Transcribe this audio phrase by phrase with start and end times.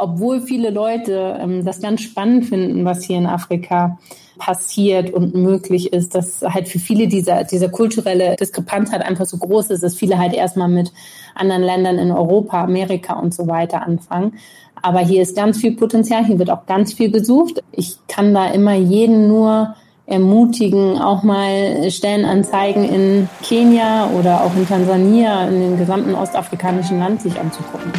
[0.00, 3.98] obwohl viele Leute ähm, das ganz spannend finden, was hier in Afrika
[4.38, 9.36] passiert und möglich ist, dass halt für viele dieser, dieser kulturelle Diskrepanz halt einfach so
[9.36, 10.92] groß ist, dass viele halt erstmal mit
[11.34, 14.38] anderen Ländern in Europa, Amerika und so weiter anfangen.
[14.82, 17.62] Aber hier ist ganz viel Potenzial, hier wird auch ganz viel gesucht.
[17.70, 19.74] Ich kann da immer jeden nur
[20.06, 27.22] ermutigen, auch mal Stellenanzeigen in Kenia oder auch in Tansania, in dem gesamten ostafrikanischen Land
[27.22, 27.92] sich anzugucken.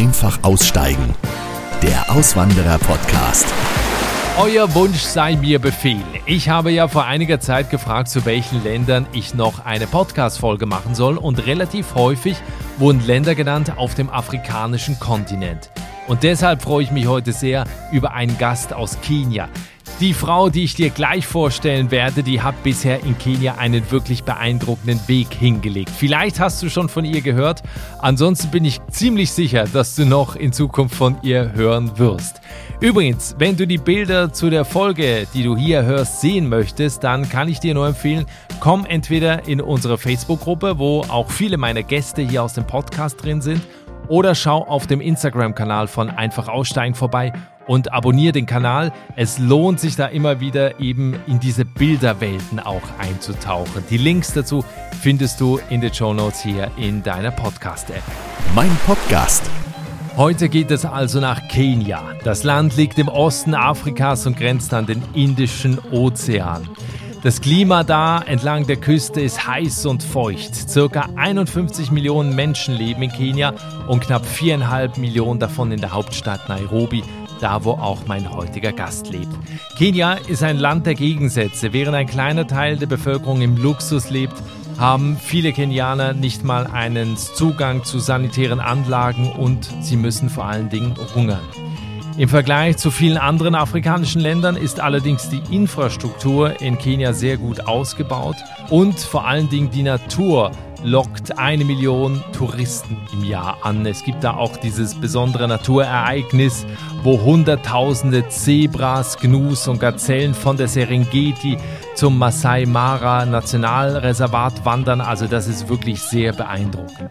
[0.00, 1.14] Einfach aussteigen.
[1.82, 3.44] Der Auswanderer-Podcast.
[4.38, 6.00] Euer Wunsch sei mir Befehl.
[6.24, 10.94] Ich habe ja vor einiger Zeit gefragt, zu welchen Ländern ich noch eine Podcast-Folge machen
[10.94, 12.38] soll und relativ häufig
[12.78, 15.70] wurden Länder genannt auf dem afrikanischen Kontinent.
[16.08, 19.50] Und deshalb freue ich mich heute sehr über einen Gast aus Kenia.
[20.00, 24.24] Die Frau, die ich dir gleich vorstellen werde, die hat bisher in Kenia einen wirklich
[24.24, 25.90] beeindruckenden Weg hingelegt.
[25.90, 27.62] Vielleicht hast du schon von ihr gehört.
[27.98, 32.40] Ansonsten bin ich ziemlich sicher, dass du noch in Zukunft von ihr hören wirst.
[32.80, 37.28] Übrigens, wenn du die Bilder zu der Folge, die du hier hörst, sehen möchtest, dann
[37.28, 38.24] kann ich dir nur empfehlen,
[38.58, 43.42] komm entweder in unsere Facebook-Gruppe, wo auch viele meiner Gäste hier aus dem Podcast drin
[43.42, 43.60] sind,
[44.10, 47.32] oder schau auf dem Instagram-Kanal von Einfach Aussteigen vorbei
[47.68, 48.92] und abonniere den Kanal.
[49.14, 53.84] Es lohnt sich da immer wieder eben in diese Bilderwelten auch einzutauchen.
[53.88, 54.64] Die Links dazu
[55.00, 58.02] findest du in den Show Notes hier in deiner Podcast-App.
[58.52, 59.48] Mein Podcast.
[60.16, 62.02] Heute geht es also nach Kenia.
[62.24, 66.68] Das Land liegt im Osten Afrikas und grenzt an den Indischen Ozean.
[67.22, 70.54] Das Klima da entlang der Küste ist heiß und feucht.
[70.54, 73.52] Circa 51 Millionen Menschen leben in Kenia
[73.88, 77.04] und knapp 4,5 Millionen davon in der Hauptstadt Nairobi,
[77.38, 79.28] da wo auch mein heutiger Gast lebt.
[79.76, 81.74] Kenia ist ein Land der Gegensätze.
[81.74, 84.36] Während ein kleiner Teil der Bevölkerung im Luxus lebt,
[84.78, 90.70] haben viele Kenianer nicht mal einen Zugang zu sanitären Anlagen und sie müssen vor allen
[90.70, 91.40] Dingen hungern.
[92.20, 97.66] Im Vergleich zu vielen anderen afrikanischen Ländern ist allerdings die Infrastruktur in Kenia sehr gut
[97.66, 98.36] ausgebaut
[98.68, 100.50] und vor allen Dingen die Natur
[100.84, 103.86] lockt eine Million Touristen im Jahr an.
[103.86, 106.66] Es gibt da auch dieses besondere Naturereignis,
[107.02, 111.56] wo Hunderttausende Zebras, Gnus und Gazellen von der Serengeti
[111.94, 115.00] zum Masai Mara Nationalreservat wandern.
[115.00, 117.08] Also das ist wirklich sehr beeindruckend.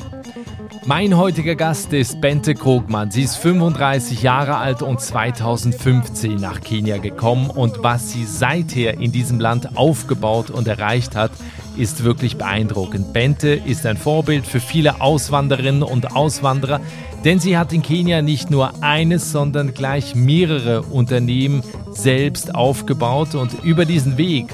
[0.89, 3.11] Mein heutiger Gast ist Bente Krogmann.
[3.11, 9.11] Sie ist 35 Jahre alt und 2015 nach Kenia gekommen und was sie seither in
[9.11, 11.29] diesem Land aufgebaut und erreicht hat,
[11.77, 13.13] ist wirklich beeindruckend.
[13.13, 16.81] Bente ist ein Vorbild für viele Auswanderinnen und Auswanderer,
[17.23, 21.61] denn sie hat in Kenia nicht nur eines, sondern gleich mehrere Unternehmen
[21.91, 24.47] selbst aufgebaut und über diesen Weg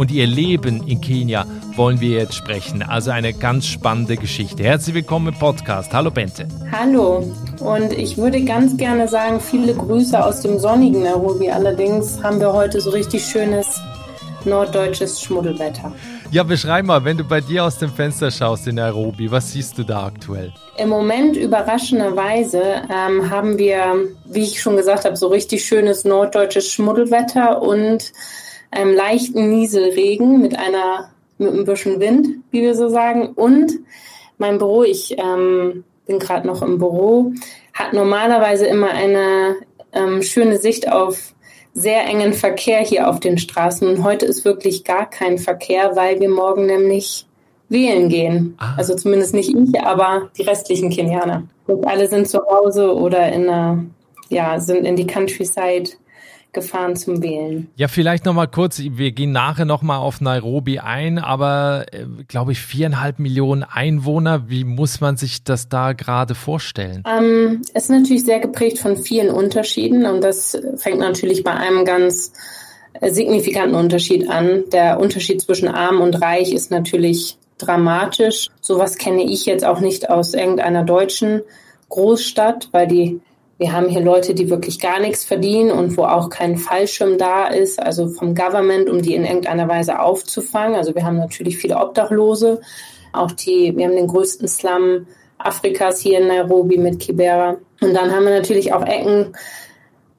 [0.00, 1.44] und ihr Leben in Kenia
[1.76, 2.82] wollen wir jetzt sprechen.
[2.82, 4.62] Also eine ganz spannende Geschichte.
[4.62, 5.92] Herzlich willkommen im Podcast.
[5.92, 6.48] Hallo Bente.
[6.72, 7.30] Hallo.
[7.60, 11.50] Und ich würde ganz gerne sagen, viele Grüße aus dem sonnigen Nairobi.
[11.50, 13.78] Allerdings haben wir heute so richtig schönes
[14.46, 15.92] norddeutsches Schmuddelwetter.
[16.30, 19.76] Ja, beschreib mal, wenn du bei dir aus dem Fenster schaust in Nairobi, was siehst
[19.76, 20.50] du da aktuell?
[20.78, 26.72] Im Moment überraschenderweise ähm, haben wir, wie ich schon gesagt habe, so richtig schönes norddeutsches
[26.72, 28.12] Schmuddelwetter und
[28.70, 33.28] einem leichten Nieselregen mit einer mit ein bisschen Wind, wie wir so sagen.
[33.28, 33.72] Und
[34.38, 37.32] mein Büro, ich ähm, bin gerade noch im Büro,
[37.72, 39.56] hat normalerweise immer eine
[39.92, 41.34] ähm, schöne Sicht auf
[41.72, 43.88] sehr engen Verkehr hier auf den Straßen.
[43.88, 47.26] Und heute ist wirklich gar kein Verkehr, weil wir morgen nämlich
[47.68, 48.56] wählen gehen.
[48.58, 48.74] Ah.
[48.76, 51.44] Also zumindest nicht ich, aber die restlichen Kenianer.
[51.66, 53.84] Und alle sind zu Hause oder in einer,
[54.28, 55.90] ja, sind in die Countryside
[56.52, 57.68] gefahren zum Wählen.
[57.76, 62.04] Ja, vielleicht noch mal kurz, wir gehen nachher noch mal auf Nairobi ein, aber äh,
[62.28, 67.04] glaube ich viereinhalb Millionen Einwohner, wie muss man sich das da gerade vorstellen?
[67.06, 71.84] Ähm, es ist natürlich sehr geprägt von vielen Unterschieden und das fängt natürlich bei einem
[71.84, 72.32] ganz
[72.94, 74.64] äh, signifikanten Unterschied an.
[74.72, 78.48] Der Unterschied zwischen arm und reich ist natürlich dramatisch.
[78.60, 81.42] Sowas kenne ich jetzt auch nicht aus irgendeiner deutschen
[81.88, 83.20] Großstadt, weil die
[83.60, 87.46] wir haben hier Leute, die wirklich gar nichts verdienen und wo auch kein Fallschirm da
[87.46, 90.76] ist, also vom Government, um die in irgendeiner Weise aufzufangen.
[90.76, 92.62] Also wir haben natürlich viele Obdachlose.
[93.12, 95.06] Auch die, wir haben den größten Slum
[95.36, 97.58] Afrikas hier in Nairobi mit Kibera.
[97.82, 99.34] Und dann haben wir natürlich auch Ecken,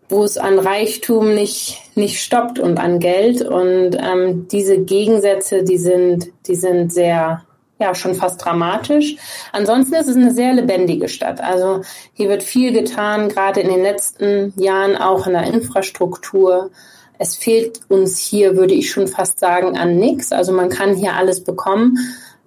[0.08, 3.42] wo es an Reichtum nicht, nicht stoppt und an Geld.
[3.42, 7.42] Und ähm, diese Gegensätze, die sind, die sind sehr
[7.82, 9.16] ja schon fast dramatisch.
[9.52, 11.42] Ansonsten ist es eine sehr lebendige Stadt.
[11.42, 11.82] Also
[12.14, 16.72] hier wird viel getan, gerade in den letzten Jahren auch in der Infrastruktur.
[17.18, 20.32] Es fehlt uns hier, würde ich schon fast sagen, an nichts.
[20.32, 21.98] Also man kann hier alles bekommen.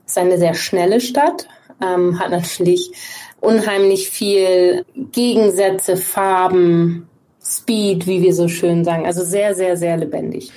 [0.06, 1.46] Es ist eine sehr schnelle Stadt,
[1.82, 2.92] ähm, hat natürlich
[3.40, 7.08] unheimlich viel Gegensätze, Farben,
[7.44, 9.06] Speed, wie wir so schön sagen.
[9.06, 10.50] Also sehr, sehr, sehr lebendig.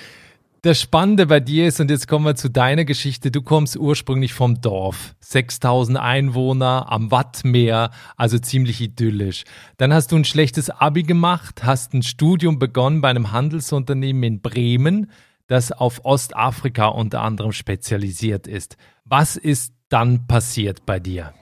[0.64, 4.34] Das Spannende bei dir ist, und jetzt kommen wir zu deiner Geschichte, du kommst ursprünglich
[4.34, 9.44] vom Dorf, 6000 Einwohner am Wattmeer, also ziemlich idyllisch.
[9.78, 14.42] Dann hast du ein schlechtes Abi gemacht, hast ein Studium begonnen bei einem Handelsunternehmen in
[14.42, 15.12] Bremen,
[15.46, 18.78] das auf Ostafrika unter anderem spezialisiert ist.
[19.06, 21.34] Was ist dann passiert bei dir?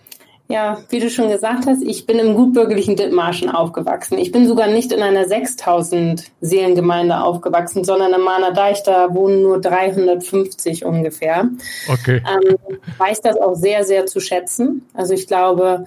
[0.47, 4.19] Ja, wie du schon gesagt hast, ich bin im gutbürgerlichen Dithmarschen aufgewachsen.
[4.19, 9.59] Ich bin sogar nicht in einer 6000 Seelengemeinde aufgewachsen, sondern in Mahnerdeich, da wohnen nur
[9.59, 11.49] 350 ungefähr.
[11.91, 12.21] Okay.
[12.31, 12.57] Ähm,
[12.99, 14.87] weiß das auch sehr, sehr zu schätzen.
[14.93, 15.85] Also ich glaube,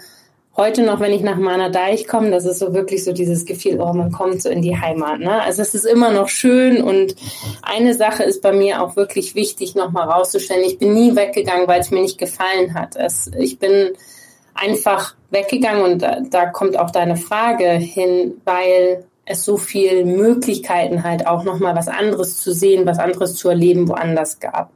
[0.56, 3.92] heute noch, wenn ich nach Mahnerdeich komme, das ist so wirklich so dieses Gefühl, oh,
[3.92, 5.20] man kommt so in die Heimat.
[5.20, 5.40] Ne?
[5.40, 7.14] Also es ist immer noch schön und
[7.62, 10.64] eine Sache ist bei mir auch wirklich wichtig, nochmal rauszustellen.
[10.64, 12.96] Ich bin nie weggegangen, weil es mir nicht gefallen hat.
[12.96, 13.90] Es, ich bin
[14.58, 21.04] einfach weggegangen und da, da kommt auch deine Frage hin, weil es so viele Möglichkeiten
[21.04, 24.72] halt auch nochmal was anderes zu sehen, was anderes zu erleben woanders gab.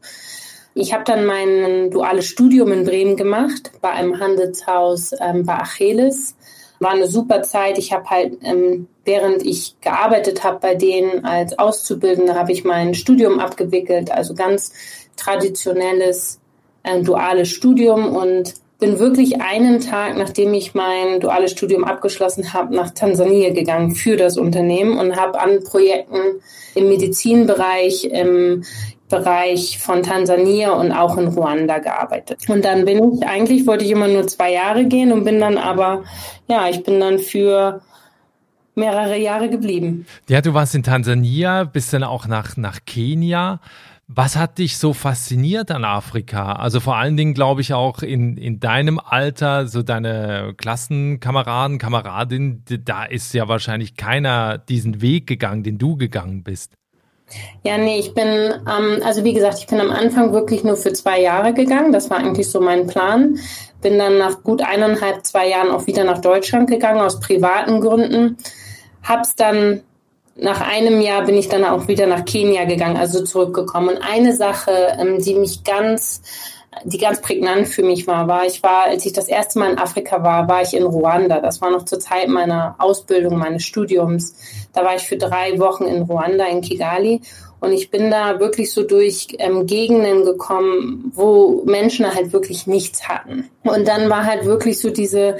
[0.75, 6.35] Ich habe dann mein duales Studium in Bremen gemacht, bei einem Handelshaus ähm, bei Achilles.
[6.81, 7.79] War eine super Zeit.
[7.79, 12.95] Ich habe halt, ähm, während ich gearbeitet habe bei denen als Auszubildende, habe ich mein
[12.95, 14.73] Studium abgewickelt, also ganz
[15.17, 16.41] traditionelles
[16.83, 22.75] äh, duales Studium und bin wirklich einen Tag, nachdem ich mein duales Studium abgeschlossen habe,
[22.75, 26.41] nach Tansania gegangen für das Unternehmen und habe an Projekten
[26.75, 28.65] im Medizinbereich, im
[29.09, 32.41] Bereich von Tansania und auch in Ruanda gearbeitet.
[32.49, 35.59] Und dann bin ich, eigentlich wollte ich immer nur zwei Jahre gehen und bin dann
[35.59, 36.03] aber,
[36.49, 37.83] ja, ich bin dann für
[38.75, 40.07] mehrere Jahre geblieben.
[40.29, 43.61] Ja, du warst in Tansania, bist dann auch nach, nach Kenia.
[44.09, 46.53] Was hat dich so fasziniert an Afrika?
[46.53, 52.63] Also vor allen Dingen, glaube ich, auch in, in deinem Alter, so deine Klassenkameraden, Kameradin,
[52.85, 56.75] da ist ja wahrscheinlich keiner diesen Weg gegangen, den du gegangen bist.
[57.63, 60.93] Ja, nee, ich bin, ähm, also wie gesagt, ich bin am Anfang wirklich nur für
[60.93, 61.93] zwei Jahre gegangen.
[61.93, 63.39] Das war eigentlich so mein Plan.
[63.81, 68.37] Bin dann nach gut eineinhalb, zwei Jahren auch wieder nach Deutschland gegangen, aus privaten Gründen.
[69.03, 69.83] Hab's dann
[70.37, 73.91] nach einem Jahr bin ich dann auch wieder nach Kenia gegangen, also zurückgekommen.
[73.91, 76.23] Und eine Sache, ähm, die mich ganz,
[76.85, 79.79] die ganz prägnant für mich war, war, ich war, als ich das erste Mal in
[79.79, 81.41] Afrika war, war ich in Ruanda.
[81.41, 84.35] Das war noch zur Zeit meiner Ausbildung, meines Studiums.
[84.73, 87.21] Da war ich für drei Wochen in Ruanda, in Kigali.
[87.63, 93.09] Und ich bin da wirklich so durch ähm, Gegenden gekommen, wo Menschen halt wirklich nichts
[93.09, 93.51] hatten.
[93.63, 95.37] Und dann war halt wirklich so diese,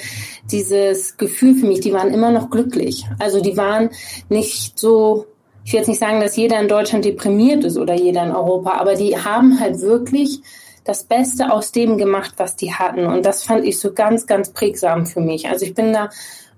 [0.49, 3.05] dieses Gefühl für mich, die waren immer noch glücklich.
[3.19, 3.91] Also die waren
[4.29, 5.27] nicht so,
[5.65, 8.75] ich will jetzt nicht sagen, dass jeder in Deutschland deprimiert ist oder jeder in Europa,
[8.75, 10.43] aber die haben halt wirklich
[10.85, 13.07] das Beste aus dem gemacht, was die hatten.
[13.07, 15.49] Und das fand ich so ganz, ganz prägsam für mich.
[15.49, 16.09] Also ich bin da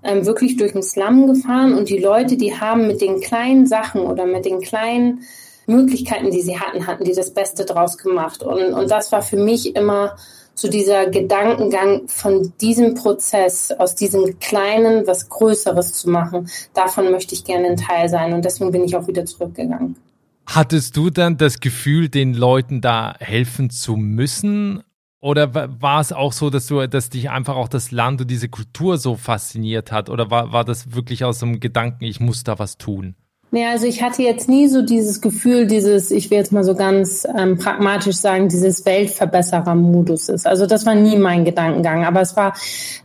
[0.03, 4.01] ähm, wirklich durch den Slum gefahren und die Leute, die haben mit den kleinen Sachen
[4.01, 5.21] oder mit den kleinen
[5.67, 8.43] Möglichkeiten, die sie hatten, hatten die das Beste draus gemacht.
[8.43, 10.15] Und, und das war für mich immer
[10.55, 16.49] so dieser Gedankengang von diesem Prozess, aus diesem Kleinen was Größeres zu machen.
[16.73, 18.33] Davon möchte ich gerne ein Teil sein.
[18.33, 19.97] Und deswegen bin ich auch wieder zurückgegangen.
[20.45, 24.81] Hattest du dann das Gefühl, den Leuten da helfen zu müssen?
[25.19, 28.47] Oder war es auch so, dass du, dass dich einfach auch das Land und diese
[28.47, 30.09] Kultur so fasziniert hat?
[30.09, 33.15] Oder war, war das wirklich aus einem Gedanken, ich muss da was tun?
[33.55, 36.75] Nee, also ich hatte jetzt nie so dieses Gefühl, dieses, ich will jetzt mal so
[36.75, 40.45] ganz ähm, pragmatisch sagen, dieses Weltverbesserer-Modus ist.
[40.45, 42.03] Also das war nie mein Gedankengang.
[42.03, 42.53] Aber es war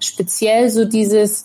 [0.00, 1.44] speziell so dieses,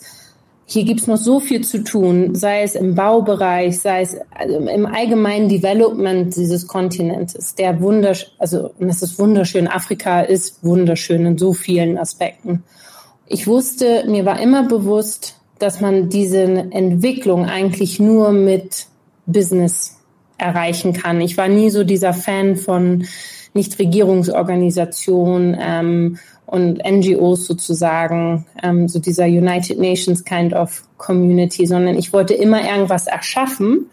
[0.66, 4.88] hier gibt's noch so viel zu tun, sei es im Baubereich, sei es also im
[4.88, 9.68] allgemeinen Development dieses Kontinentes, der wundersch, also es ist wunderschön.
[9.68, 12.64] Afrika ist wunderschön in so vielen Aspekten.
[13.28, 18.88] Ich wusste, mir war immer bewusst, dass man diese Entwicklung eigentlich nur mit
[19.26, 19.98] Business
[20.38, 21.22] erreichen kann.
[21.22, 23.06] Ich war nie so dieser Fan von
[23.54, 32.14] Nichtregierungsorganisationen ähm, und NGOs sozusagen, ähm, so dieser United Nations kind of Community, sondern ich
[32.14, 33.90] wollte immer irgendwas erschaffen,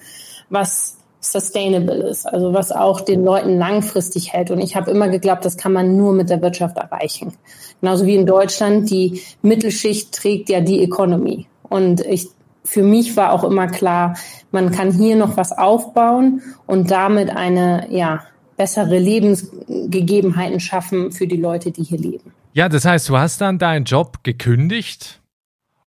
[0.51, 4.51] was sustainable ist, also was auch den Leuten langfristig hält.
[4.51, 7.35] Und ich habe immer geglaubt, das kann man nur mit der Wirtschaft erreichen.
[7.81, 11.47] Genauso wie in Deutschland, die Mittelschicht trägt ja die Economy.
[11.69, 12.29] Und ich
[12.65, 14.17] für mich war auch immer klar,
[14.51, 18.25] man kann hier noch was aufbauen und damit eine, ja,
[18.57, 22.33] bessere Lebensgegebenheiten schaffen für die Leute, die hier leben.
[22.53, 25.21] Ja, das heißt, du hast dann deinen Job gekündigt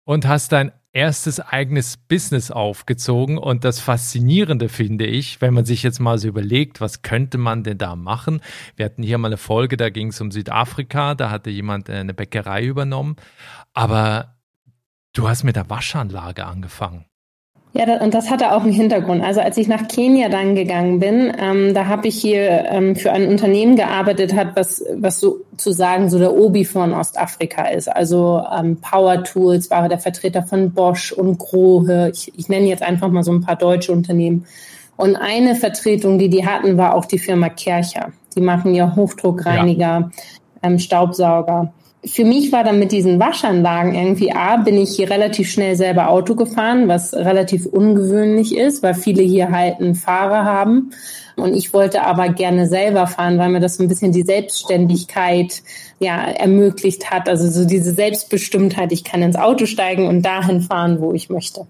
[0.03, 3.37] und hast dein erstes eigenes Business aufgezogen.
[3.37, 7.63] Und das Faszinierende finde ich, wenn man sich jetzt mal so überlegt, was könnte man
[7.63, 8.41] denn da machen?
[8.77, 12.13] Wir hatten hier mal eine Folge, da ging es um Südafrika, da hatte jemand eine
[12.13, 13.17] Bäckerei übernommen.
[13.73, 14.34] Aber
[15.15, 17.05] Du hast mit der Waschanlage angefangen.
[17.71, 19.23] Ja, und das hatte auch einen Hintergrund.
[19.23, 23.11] Also als ich nach Kenia dann gegangen bin, ähm, da habe ich hier ähm, für
[23.11, 27.87] ein Unternehmen gearbeitet, hat was was sozusagen so der Obi von Ostafrika ist.
[27.87, 32.11] Also ähm, Power Tools war der Vertreter von Bosch und Grohe.
[32.13, 34.45] Ich, ich nenne jetzt einfach mal so ein paar deutsche Unternehmen.
[34.97, 38.11] Und eine Vertretung, die die hatten, war auch die Firma Kercher.
[38.35, 40.11] Die machen ja Hochdruckreiniger, ja.
[40.61, 41.73] Ähm, Staubsauger
[42.05, 46.09] für mich war dann mit diesen Waschanlagen irgendwie, A, bin ich hier relativ schnell selber
[46.09, 50.91] Auto gefahren, was relativ ungewöhnlich ist, weil viele hier halt einen Fahrer haben.
[51.35, 55.63] Und ich wollte aber gerne selber fahren, weil mir das so ein bisschen die Selbstständigkeit
[55.99, 57.27] ja ermöglicht hat.
[57.27, 61.65] Also so diese Selbstbestimmtheit, ich kann ins Auto steigen und dahin fahren, wo ich möchte.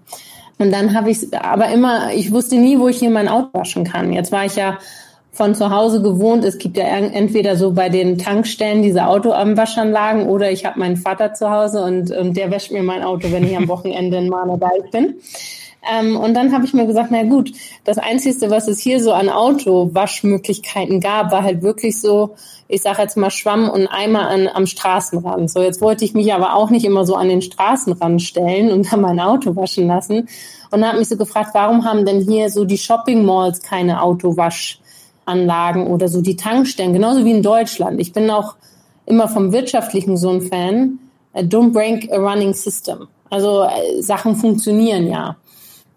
[0.58, 3.84] Und dann habe ich aber immer, ich wusste nie, wo ich hier mein Auto waschen
[3.84, 4.12] kann.
[4.12, 4.78] Jetzt war ich ja
[5.36, 6.44] von zu Hause gewohnt.
[6.44, 11.34] Es gibt ja entweder so bei den Tankstellen diese Autowaschanlagen oder ich habe meinen Vater
[11.34, 14.90] zu Hause und, und der wäscht mir mein Auto, wenn ich am Wochenende in Mahnerdeich
[14.90, 15.16] bin.
[15.88, 17.52] Ähm, und dann habe ich mir gesagt, na gut,
[17.84, 22.34] das Einzige, was es hier so an Autowaschmöglichkeiten gab, war halt wirklich so,
[22.66, 25.50] ich sage jetzt mal Schwamm und Eimer an, am Straßenrand.
[25.50, 28.90] So, jetzt wollte ich mich aber auch nicht immer so an den Straßenrand stellen und
[28.90, 30.28] dann mein Auto waschen lassen.
[30.70, 34.02] Und dann habe mich so gefragt, warum haben denn hier so die Shopping Malls keine
[34.02, 34.80] Autowasch?
[35.26, 38.00] Anlagen oder so die Tankstellen, genauso wie in Deutschland.
[38.00, 38.56] Ich bin auch
[39.04, 40.98] immer vom wirtschaftlichen so ein Fan.
[41.32, 43.08] Äh, don't break a running system.
[43.30, 45.36] Also äh, Sachen funktionieren ja.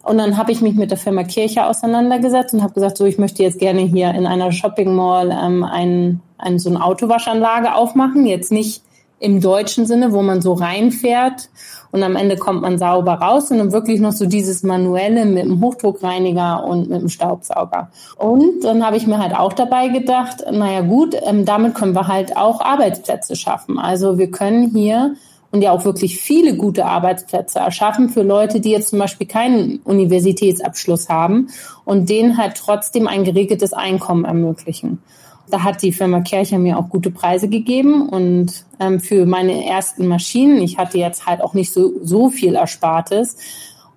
[0.03, 3.17] Und dann habe ich mich mit der Firma Kirche auseinandergesetzt und habe gesagt, so ich
[3.17, 8.25] möchte jetzt gerne hier in einer Shopping Mall ähm, ein, ein, so eine Autowaschanlage aufmachen.
[8.25, 8.81] Jetzt nicht
[9.19, 11.49] im deutschen Sinne, wo man so reinfährt
[11.91, 15.61] und am Ende kommt man sauber raus, sondern wirklich noch so dieses manuelle mit dem
[15.61, 17.89] Hochdruckreiniger und mit dem Staubsauger.
[18.17, 22.07] Und dann habe ich mir halt auch dabei gedacht, naja gut, ähm, damit können wir
[22.07, 23.79] halt auch Arbeitsplätze schaffen.
[23.79, 25.15] Also wir können hier
[25.51, 29.79] und ja auch wirklich viele gute Arbeitsplätze erschaffen für Leute, die jetzt zum Beispiel keinen
[29.83, 31.47] Universitätsabschluss haben
[31.85, 35.01] und denen halt trotzdem ein geregeltes Einkommen ermöglichen.
[35.49, 40.07] Da hat die Firma Kercher mir auch gute Preise gegeben und ähm, für meine ersten
[40.07, 43.37] Maschinen, ich hatte jetzt halt auch nicht so, so viel Erspartes.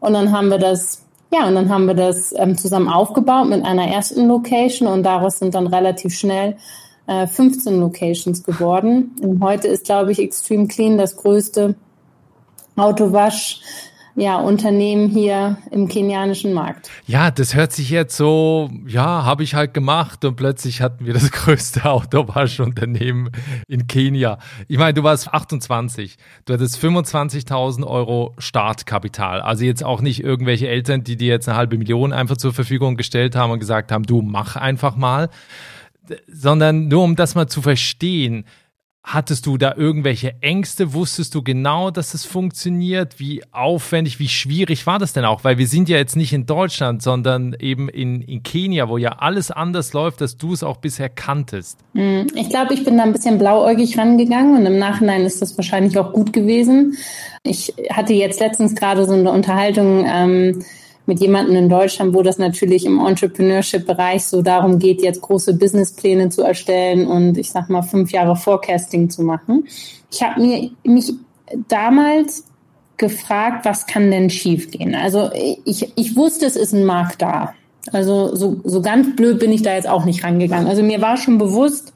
[0.00, 3.64] Und dann haben wir das, ja, und dann haben wir das ähm, zusammen aufgebaut mit
[3.64, 6.56] einer ersten Location und daraus sind dann relativ schnell
[7.06, 9.14] äh, 15 Locations geworden.
[9.21, 11.75] Und heute ist, glaube ich, Extreme Clean das größte
[12.76, 13.61] Autowasch
[14.14, 16.90] ja, Unternehmen hier im kenianischen Markt.
[17.07, 21.14] Ja, das hört sich jetzt so, ja, habe ich halt gemacht und plötzlich hatten wir
[21.14, 23.31] das größte Autowaschunternehmen
[23.69, 24.38] in Kenia.
[24.69, 29.40] Ich meine, du warst 28, du hattest 25.000 Euro Startkapital.
[29.40, 32.97] Also jetzt auch nicht irgendwelche Eltern, die dir jetzt eine halbe Million einfach zur Verfügung
[32.97, 35.31] gestellt haben und gesagt haben, du mach einfach mal,
[36.26, 38.45] sondern nur um das mal zu verstehen,
[39.04, 40.94] Hattest du da irgendwelche Ängste?
[40.94, 43.18] Wusstest du genau, dass es funktioniert?
[43.18, 45.42] Wie aufwendig, wie schwierig war das denn auch?
[45.42, 49.16] Weil wir sind ja jetzt nicht in Deutschland, sondern eben in, in Kenia, wo ja
[49.18, 51.80] alles anders läuft, dass du es auch bisher kanntest.
[51.94, 55.59] Hm, ich glaube, ich bin da ein bisschen blauäugig rangegangen und im Nachhinein ist das
[55.59, 56.97] wahrscheinlich auch gut gewesen.
[57.42, 60.06] Ich hatte jetzt letztens gerade so eine Unterhaltung.
[60.06, 60.64] Ähm,
[61.06, 66.28] mit jemandem in Deutschland, wo das natürlich im Entrepreneurship-Bereich so darum geht, jetzt große Businesspläne
[66.28, 69.66] zu erstellen und ich sag mal fünf Jahre Forecasting zu machen.
[70.11, 71.12] Ich habe mir mich
[71.68, 72.44] damals
[72.97, 74.94] gefragt, was kann denn schiefgehen?
[74.94, 75.30] Also
[75.64, 77.54] ich, ich wusste, es ist ein Markt da.
[77.90, 80.68] Also so, so ganz blöd bin ich da jetzt auch nicht rangegangen.
[80.68, 81.92] Also mir war schon bewusst,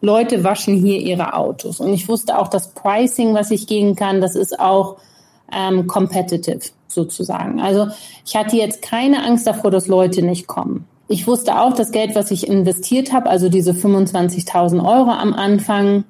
[0.00, 1.80] Leute waschen hier ihre Autos.
[1.80, 4.96] Und ich wusste auch, das Pricing, was ich gehen kann, das ist auch
[5.52, 6.60] ähm, competitive
[6.96, 7.60] sozusagen.
[7.60, 7.86] Also
[8.24, 10.84] ich hatte jetzt keine Angst davor, dass Leute nicht kommen.
[11.06, 16.02] Ich wusste auch, das Geld, was ich investiert habe, also diese 25.000 Euro am Anfang,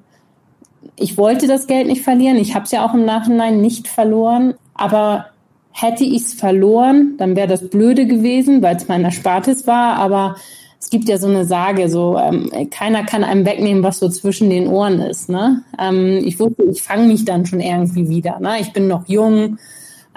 [0.95, 2.37] ich wollte das Geld nicht verlieren.
[2.37, 4.55] Ich habe es ja auch im Nachhinein nicht verloren.
[4.73, 5.27] Aber
[5.71, 9.97] hätte ich es verloren, dann wäre das blöde gewesen, weil es mein Erspartes war.
[9.97, 10.35] Aber
[10.79, 14.49] es gibt ja so eine Sage, so ähm, keiner kann einem wegnehmen, was so zwischen
[14.49, 15.29] den Ohren ist.
[15.29, 15.63] Ne?
[15.79, 18.39] Ähm, ich wusste, ich fange mich dann schon irgendwie wieder.
[18.39, 18.59] Ne?
[18.61, 19.57] Ich bin noch jung.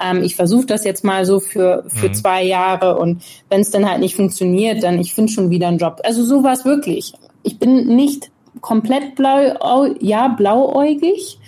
[0.02, 2.14] Ähm, ich versuche das jetzt mal so für für mhm.
[2.14, 5.78] zwei Jahre und wenn es dann halt nicht funktioniert, dann ich finde schon wieder einen
[5.78, 6.00] Job.
[6.04, 7.12] Also so war es wirklich.
[7.42, 8.30] Ich bin nicht
[8.60, 11.38] komplett blau, ja blauäugig,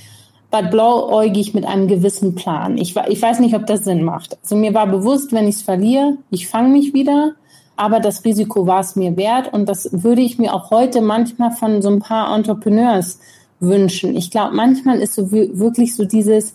[0.50, 2.78] aber blauäugig mit einem gewissen Plan.
[2.78, 4.38] Ich, ich weiß nicht, ob das Sinn macht.
[4.42, 7.34] Also mir war bewusst, wenn ich es verliere, ich fange mich wieder
[7.76, 11.52] aber das Risiko war es mir wert und das würde ich mir auch heute manchmal
[11.52, 13.18] von so ein paar Entrepreneurs
[13.60, 14.16] wünschen.
[14.16, 16.54] Ich glaube, manchmal ist so wirklich so dieses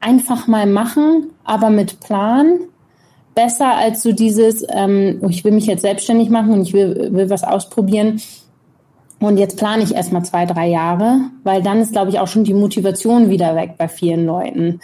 [0.00, 2.60] einfach mal machen, aber mit Plan
[3.34, 7.10] besser als so dieses, ähm, oh, ich will mich jetzt selbstständig machen und ich will,
[7.12, 8.20] will was ausprobieren.
[9.20, 12.44] Und jetzt plane ich erstmal zwei, drei Jahre, weil dann ist, glaube ich, auch schon
[12.44, 14.80] die Motivation wieder weg bei vielen Leuten.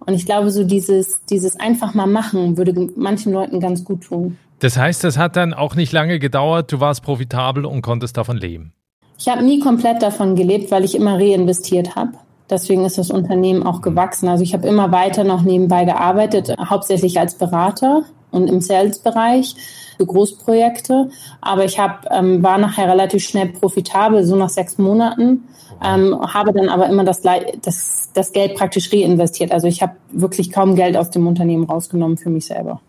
[0.00, 4.38] Und ich glaube, so dieses, dieses einfach mal machen würde manchen Leuten ganz gut tun.
[4.60, 6.72] Das heißt, das hat dann auch nicht lange gedauert.
[6.72, 8.72] Du warst profitabel und konntest davon leben.
[9.18, 12.12] Ich habe nie komplett davon gelebt, weil ich immer reinvestiert habe.
[12.54, 14.28] Deswegen ist das Unternehmen auch gewachsen.
[14.28, 19.56] Also ich habe immer weiter noch nebenbei gearbeitet, hauptsächlich als Berater und im Sales-Bereich
[19.96, 21.10] für Großprojekte.
[21.40, 25.48] Aber ich hab, ähm, war nachher relativ schnell profitabel, so nach sechs Monaten.
[25.84, 29.50] Ähm, habe dann aber immer das, das, das Geld praktisch reinvestiert.
[29.50, 32.80] Also ich habe wirklich kaum Geld aus dem Unternehmen rausgenommen für mich selber,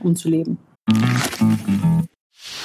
[0.00, 0.58] um zu leben.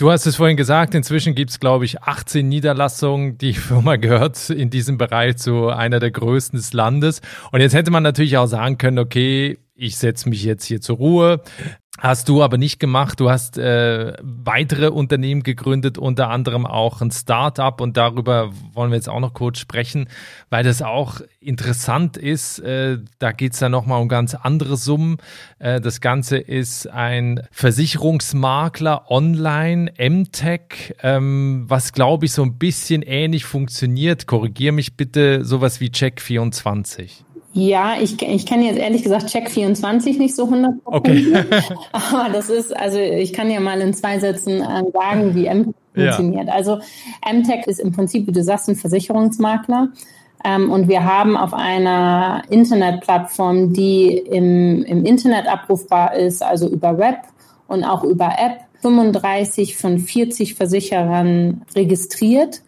[0.00, 3.36] Du hast es vorhin gesagt, inzwischen gibt es, glaube ich, 18 Niederlassungen.
[3.36, 7.20] Die Firma gehört in diesem Bereich zu einer der größten des Landes.
[7.52, 10.96] Und jetzt hätte man natürlich auch sagen können, okay, ich setze mich jetzt hier zur
[10.96, 11.42] Ruhe.
[12.00, 13.20] Hast du aber nicht gemacht.
[13.20, 18.96] Du hast äh, weitere Unternehmen gegründet, unter anderem auch ein Startup und darüber wollen wir
[18.96, 20.08] jetzt auch noch kurz sprechen,
[20.48, 22.58] weil das auch interessant ist.
[22.60, 25.18] Äh, da geht's dann nochmal um ganz andere Summen.
[25.58, 33.02] Äh, das Ganze ist ein Versicherungsmakler online, MTech, ähm, was glaube ich so ein bisschen
[33.02, 34.26] ähnlich funktioniert.
[34.26, 37.24] Korrigier mich bitte, sowas wie Check24.
[37.52, 41.34] Ja, ich, ich kenne jetzt ehrlich gesagt Check24 nicht so 100 Okay.
[41.92, 45.74] Aber das ist, also ich kann ja mal in zwei Sätzen äh, sagen, wie MTech
[45.94, 46.46] funktioniert.
[46.46, 46.54] Ja.
[46.54, 46.78] Also
[47.28, 49.88] MTech ist im Prinzip, wie du sagst, ein Versicherungsmakler.
[50.44, 56.98] Ähm, und wir haben auf einer Internetplattform, die im, im Internet abrufbar ist, also über
[56.98, 57.18] Web
[57.66, 62.62] und auch über App, 35 von 40 Versicherern registriert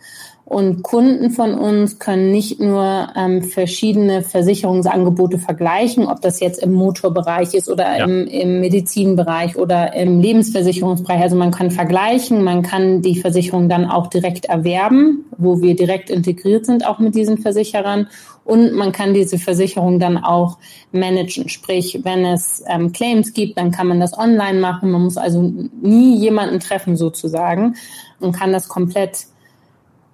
[0.52, 6.74] und Kunden von uns können nicht nur ähm, verschiedene Versicherungsangebote vergleichen, ob das jetzt im
[6.74, 8.04] Motorbereich ist oder ja.
[8.04, 11.22] im, im Medizinbereich oder im Lebensversicherungsbereich.
[11.22, 16.10] Also man kann vergleichen, man kann die Versicherung dann auch direkt erwerben, wo wir direkt
[16.10, 18.08] integriert sind, auch mit diesen Versicherern.
[18.44, 20.58] Und man kann diese Versicherung dann auch
[20.90, 21.48] managen.
[21.48, 24.90] Sprich, wenn es ähm, Claims gibt, dann kann man das online machen.
[24.90, 27.76] Man muss also nie jemanden treffen sozusagen
[28.20, 29.31] und kann das komplett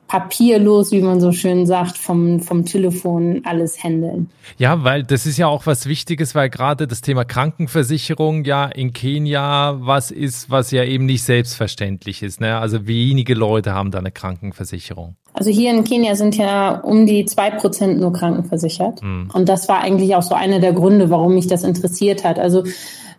[0.08, 4.30] papierlos, wie man so schön sagt, vom, vom Telefon alles handeln.
[4.56, 8.94] Ja, weil das ist ja auch was Wichtiges, weil gerade das Thema Krankenversicherung ja in
[8.94, 12.40] Kenia was ist, was ja eben nicht selbstverständlich ist.
[12.40, 12.56] Ne?
[12.56, 15.16] Also wenige Leute haben da eine Krankenversicherung.
[15.34, 19.02] Also hier in Kenia sind ja um die zwei Prozent nur krankenversichert.
[19.02, 19.30] Mhm.
[19.32, 22.38] Und das war eigentlich auch so einer der Gründe, warum mich das interessiert hat.
[22.38, 22.64] Also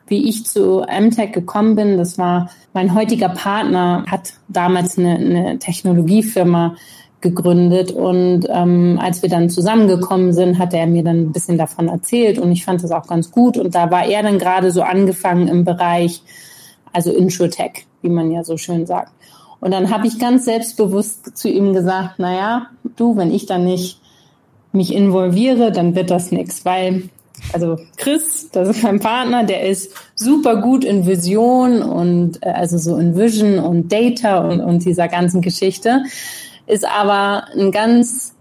[0.10, 5.60] wie ich zu MTech gekommen bin, das war mein heutiger Partner, hat damals eine, eine
[5.60, 6.76] Technologiefirma
[7.22, 11.90] gegründet und ähm, als wir dann zusammengekommen sind, hat er mir dann ein bisschen davon
[11.90, 14.82] erzählt und ich fand das auch ganz gut und da war er dann gerade so
[14.82, 16.22] angefangen im Bereich,
[16.94, 19.12] also Insurtech, wie man ja so schön sagt.
[19.60, 24.00] Und dann habe ich ganz selbstbewusst zu ihm gesagt, naja, du, wenn ich dann nicht
[24.72, 27.10] mich involviere, dann wird das nichts, weil
[27.54, 32.78] also Chris, das ist mein Partner, der ist super gut in Vision und äh, also
[32.78, 36.04] so in Vision und Data und, und dieser ganzen Geschichte,
[36.68, 38.36] ist aber ein ganz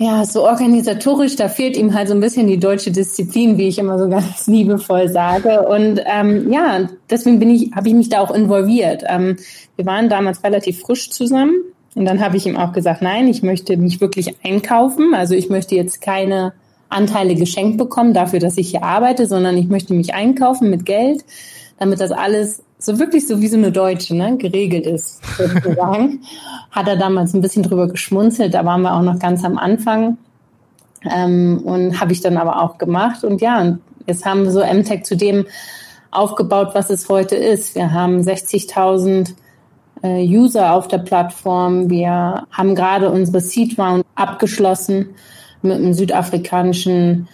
[0.00, 3.78] ja, so organisatorisch, da fehlt ihm halt so ein bisschen die deutsche Disziplin, wie ich
[3.78, 5.68] immer so ganz liebevoll sage.
[5.68, 9.04] Und ähm, ja, deswegen bin ich, habe ich mich da auch involviert.
[9.06, 9.36] Ähm,
[9.76, 11.52] wir waren damals relativ frisch zusammen
[11.94, 15.12] und dann habe ich ihm auch gesagt, nein, ich möchte mich wirklich einkaufen.
[15.12, 16.54] Also ich möchte jetzt keine
[16.90, 21.24] Anteile geschenkt bekommen dafür, dass ich hier arbeite, sondern ich möchte mich einkaufen mit Geld,
[21.78, 26.22] damit das alles so wirklich so wie so eine Deutsche, ne, geregelt ist, sozusagen.
[26.70, 30.18] Hat er damals ein bisschen drüber geschmunzelt, da waren wir auch noch ganz am Anfang.
[31.10, 33.24] Ähm, und habe ich dann aber auch gemacht.
[33.24, 35.46] Und ja, jetzt haben wir so MTech zu dem
[36.10, 37.74] aufgebaut, was es heute ist.
[37.74, 39.34] Wir haben 60.000
[40.02, 41.88] äh, User auf der Plattform.
[41.88, 45.14] Wir haben gerade unsere Seed Round abgeschlossen
[45.62, 47.28] mit einem südafrikanischen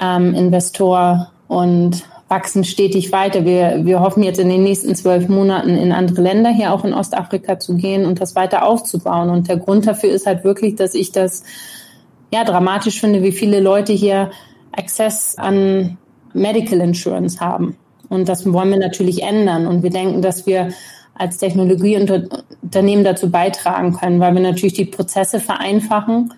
[0.00, 3.44] ähm, Investor und wachsen stetig weiter.
[3.44, 6.92] Wir, wir hoffen jetzt in den nächsten zwölf Monaten in andere Länder, hier auch in
[6.92, 9.30] Ostafrika zu gehen und das weiter aufzubauen.
[9.30, 11.44] Und der Grund dafür ist halt wirklich, dass ich das
[12.32, 14.30] ja dramatisch finde, wie viele Leute hier
[14.72, 15.98] Access an
[16.32, 17.76] Medical Insurance haben.
[18.08, 19.66] Und das wollen wir natürlich ändern.
[19.66, 20.70] Und wir denken, dass wir
[21.14, 26.32] als Technologieunternehmen dazu beitragen können, weil wir natürlich die Prozesse vereinfachen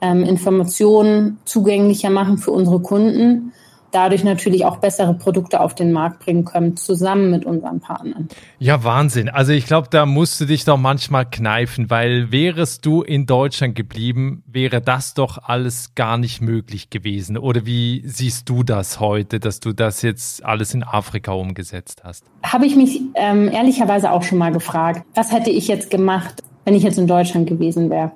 [0.00, 3.52] ähm, Informationen zugänglicher machen für unsere Kunden
[3.90, 8.28] dadurch natürlich auch bessere Produkte auf den Markt bringen können, zusammen mit unseren Partnern.
[8.58, 9.28] Ja, Wahnsinn.
[9.28, 13.74] Also ich glaube, da musst du dich doch manchmal kneifen, weil wärest du in Deutschland
[13.74, 17.36] geblieben, wäre das doch alles gar nicht möglich gewesen.
[17.36, 22.24] Oder wie siehst du das heute, dass du das jetzt alles in Afrika umgesetzt hast?
[22.42, 26.74] Habe ich mich ähm, ehrlicherweise auch schon mal gefragt, was hätte ich jetzt gemacht, wenn
[26.74, 28.12] ich jetzt in Deutschland gewesen wäre?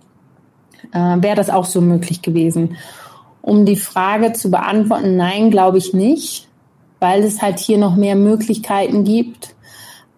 [0.93, 2.77] Äh, wäre das auch so möglich gewesen?
[3.43, 6.49] Um die Frage zu beantworten, nein, glaube ich nicht,
[7.01, 9.55] weil es halt hier noch mehr Möglichkeiten gibt,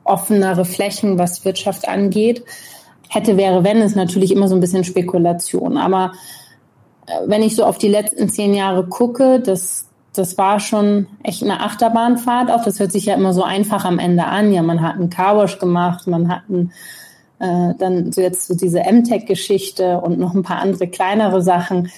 [0.04, 2.44] offenere Flächen, was Wirtschaft angeht.
[3.08, 5.76] Hätte, wäre, wenn, ist natürlich immer so ein bisschen Spekulation.
[5.76, 6.12] Aber
[7.06, 11.42] äh, wenn ich so auf die letzten zehn Jahre gucke, das, das war schon echt
[11.42, 12.50] eine Achterbahnfahrt.
[12.50, 14.52] Auch das hört sich ja immer so einfach am Ende an.
[14.52, 16.72] Ja, man hat einen Carwash gemacht, man hat einen,
[17.38, 21.90] äh, dann so jetzt so diese MTech-Geschichte und noch ein paar andere kleinere Sachen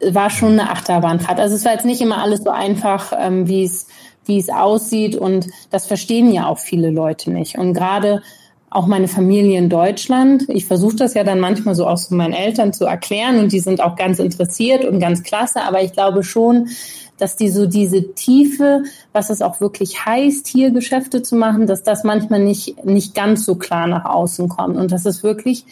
[0.00, 1.40] war schon eine Achterbahnfahrt.
[1.40, 3.86] Also es war jetzt nicht immer alles so einfach, ähm, wie es
[4.24, 7.56] wie es aussieht und das verstehen ja auch viele Leute nicht.
[7.56, 8.22] Und gerade
[8.70, 10.44] auch meine Familie in Deutschland.
[10.48, 13.60] Ich versuche das ja dann manchmal so auch so meinen Eltern zu erklären und die
[13.60, 15.62] sind auch ganz interessiert und ganz klasse.
[15.62, 16.68] Aber ich glaube schon,
[17.16, 21.82] dass die so diese Tiefe, was es auch wirklich heißt, hier Geschäfte zu machen, dass
[21.82, 25.64] das manchmal nicht, nicht ganz so klar nach außen kommt und dass es wirklich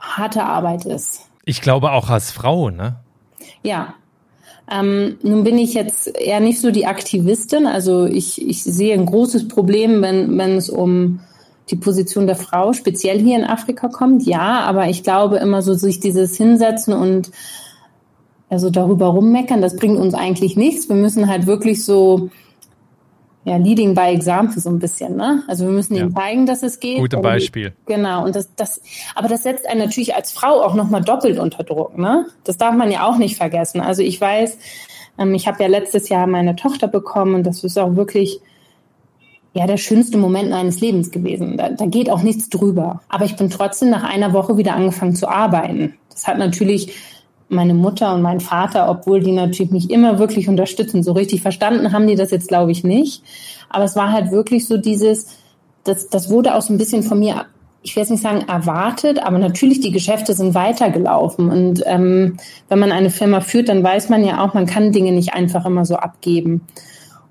[0.00, 1.28] harte Arbeit ist.
[1.44, 2.96] Ich glaube auch als Frau, ne?
[3.62, 3.94] Ja.
[4.70, 7.66] Ähm, nun bin ich jetzt eher nicht so die Aktivistin.
[7.66, 11.20] Also ich, ich sehe ein großes Problem, wenn, wenn es um
[11.70, 14.26] die Position der Frau speziell hier in Afrika kommt.
[14.26, 17.30] Ja, aber ich glaube immer so sich dieses Hinsetzen und
[18.48, 20.88] also darüber rummeckern, das bringt uns eigentlich nichts.
[20.88, 22.30] Wir müssen halt wirklich so
[23.44, 25.42] ja, leading by example so ein bisschen, ne?
[25.48, 26.02] Also wir müssen ja.
[26.02, 26.98] ihnen zeigen, dass es geht.
[26.98, 27.72] Gute Beispiel.
[27.86, 28.24] Genau.
[28.24, 28.82] Und das, das,
[29.14, 32.26] aber das setzt einen natürlich als Frau auch nochmal doppelt unter Druck, ne?
[32.44, 33.80] Das darf man ja auch nicht vergessen.
[33.80, 34.58] Also ich weiß,
[35.18, 38.40] ähm, ich habe ja letztes Jahr meine Tochter bekommen und das ist auch wirklich
[39.52, 41.56] ja der schönste Moment meines Lebens gewesen.
[41.56, 43.00] Da, da geht auch nichts drüber.
[43.08, 45.94] Aber ich bin trotzdem nach einer Woche wieder angefangen zu arbeiten.
[46.10, 46.94] Das hat natürlich
[47.48, 51.02] meine Mutter und mein Vater, obwohl die natürlich mich immer wirklich unterstützen.
[51.02, 53.22] So richtig verstanden haben die das jetzt, glaube ich, nicht.
[53.68, 55.26] Aber es war halt wirklich so dieses,
[55.82, 57.46] das, das wurde auch so ein bisschen von mir,
[57.82, 61.50] ich will jetzt nicht sagen erwartet, aber natürlich die Geschäfte sind weitergelaufen.
[61.50, 62.36] Und ähm,
[62.68, 65.66] wenn man eine Firma führt, dann weiß man ja auch, man kann Dinge nicht einfach
[65.66, 66.60] immer so abgeben.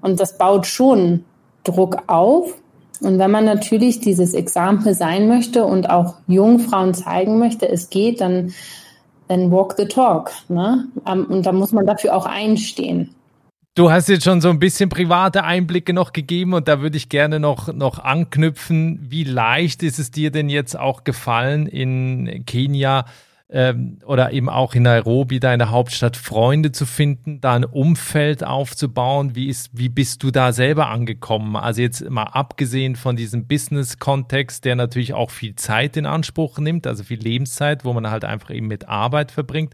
[0.02, 1.24] Und das baut schon
[1.64, 2.54] Druck auf.
[3.02, 7.90] Und wenn man natürlich dieses Example sein möchte und auch jungen Frauen zeigen möchte, es
[7.90, 8.54] geht, dann
[9.30, 10.32] then walk the talk.
[10.50, 10.88] Ne?
[11.08, 13.16] Ähm, und da muss man dafür auch einstehen.
[13.76, 17.08] Du hast jetzt schon so ein bisschen private Einblicke noch gegeben und da würde ich
[17.08, 19.00] gerne noch, noch anknüpfen.
[19.10, 23.06] Wie leicht ist es dir denn jetzt auch gefallen in Kenia
[23.52, 29.36] ähm, oder eben auch in Nairobi, deiner Hauptstadt, Freunde zu finden, da ein Umfeld aufzubauen?
[29.36, 31.56] Wie, ist, wie bist du da selber angekommen?
[31.56, 36.86] Also jetzt mal abgesehen von diesem Business-Kontext, der natürlich auch viel Zeit in Anspruch nimmt,
[36.86, 39.74] also viel Lebenszeit, wo man halt einfach eben mit Arbeit verbringt.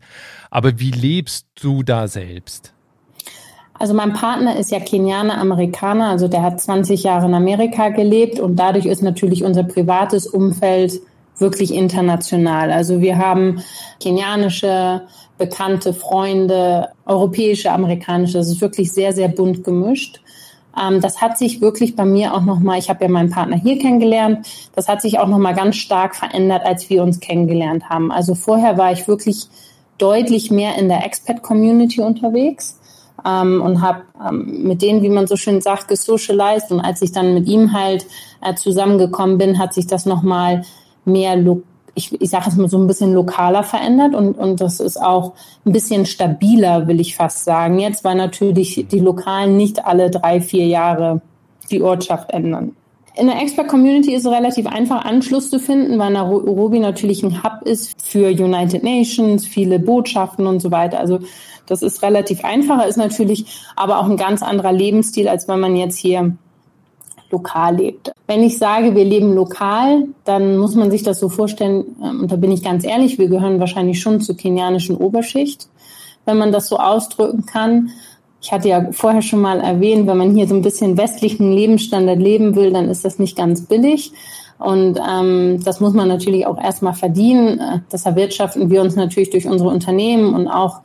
[0.49, 2.73] Aber wie lebst du da selbst?
[3.77, 8.39] Also mein Partner ist ja Kenianer, Amerikaner, also der hat 20 Jahre in Amerika gelebt
[8.39, 11.01] und dadurch ist natürlich unser privates Umfeld
[11.37, 12.71] wirklich international.
[12.71, 13.61] Also wir haben
[13.99, 15.01] kenianische
[15.37, 18.37] bekannte Freunde, europäische, amerikanische.
[18.37, 20.21] Das ist wirklich sehr, sehr bunt gemischt.
[20.81, 23.79] Ähm, das hat sich wirklich bei mir auch nochmal, ich habe ja meinen Partner hier
[23.79, 28.11] kennengelernt, das hat sich auch nochmal ganz stark verändert, als wir uns kennengelernt haben.
[28.11, 29.47] Also vorher war ich wirklich
[29.97, 32.79] deutlich mehr in der Expat-Community unterwegs
[33.25, 36.71] ähm, und habe ähm, mit denen, wie man so schön sagt, gesocialized.
[36.71, 38.05] Und als ich dann mit ihm halt
[38.41, 40.63] äh, zusammengekommen bin, hat sich das nochmal
[41.05, 41.37] mehr,
[41.95, 45.33] ich, ich sage es mal so ein bisschen lokaler verändert und, und das ist auch
[45.65, 47.79] ein bisschen stabiler, will ich fast sagen.
[47.79, 51.21] Jetzt, weil natürlich die Lokalen nicht alle drei, vier Jahre
[51.71, 52.75] die Ortschaft ändern.
[53.17, 57.61] In der Expert-Community ist es relativ einfach, Anschluss zu finden, weil Nairobi natürlich ein Hub
[57.63, 60.99] ist für United Nations, viele Botschaften und so weiter.
[60.99, 61.19] Also
[61.65, 63.45] das ist relativ einfacher, ist natürlich
[63.77, 66.35] aber auch ein ganz anderer Lebensstil, als wenn man jetzt hier
[67.35, 68.11] lokal lebt.
[68.27, 72.31] Wenn ich sage, wir leben lokal, dann muss man sich das so vorstellen, ähm, und
[72.31, 75.67] da bin ich ganz ehrlich, wir gehören wahrscheinlich schon zur kenianischen Oberschicht,
[76.25, 77.89] wenn man das so ausdrücken kann.
[78.41, 82.19] Ich hatte ja vorher schon mal erwähnt, wenn man hier so ein bisschen westlichen Lebensstandard
[82.19, 84.11] leben will, dann ist das nicht ganz billig.
[84.57, 87.59] Und ähm, das muss man natürlich auch erstmal verdienen.
[87.59, 90.81] Äh, das erwirtschaften wir uns natürlich durch unsere Unternehmen und auch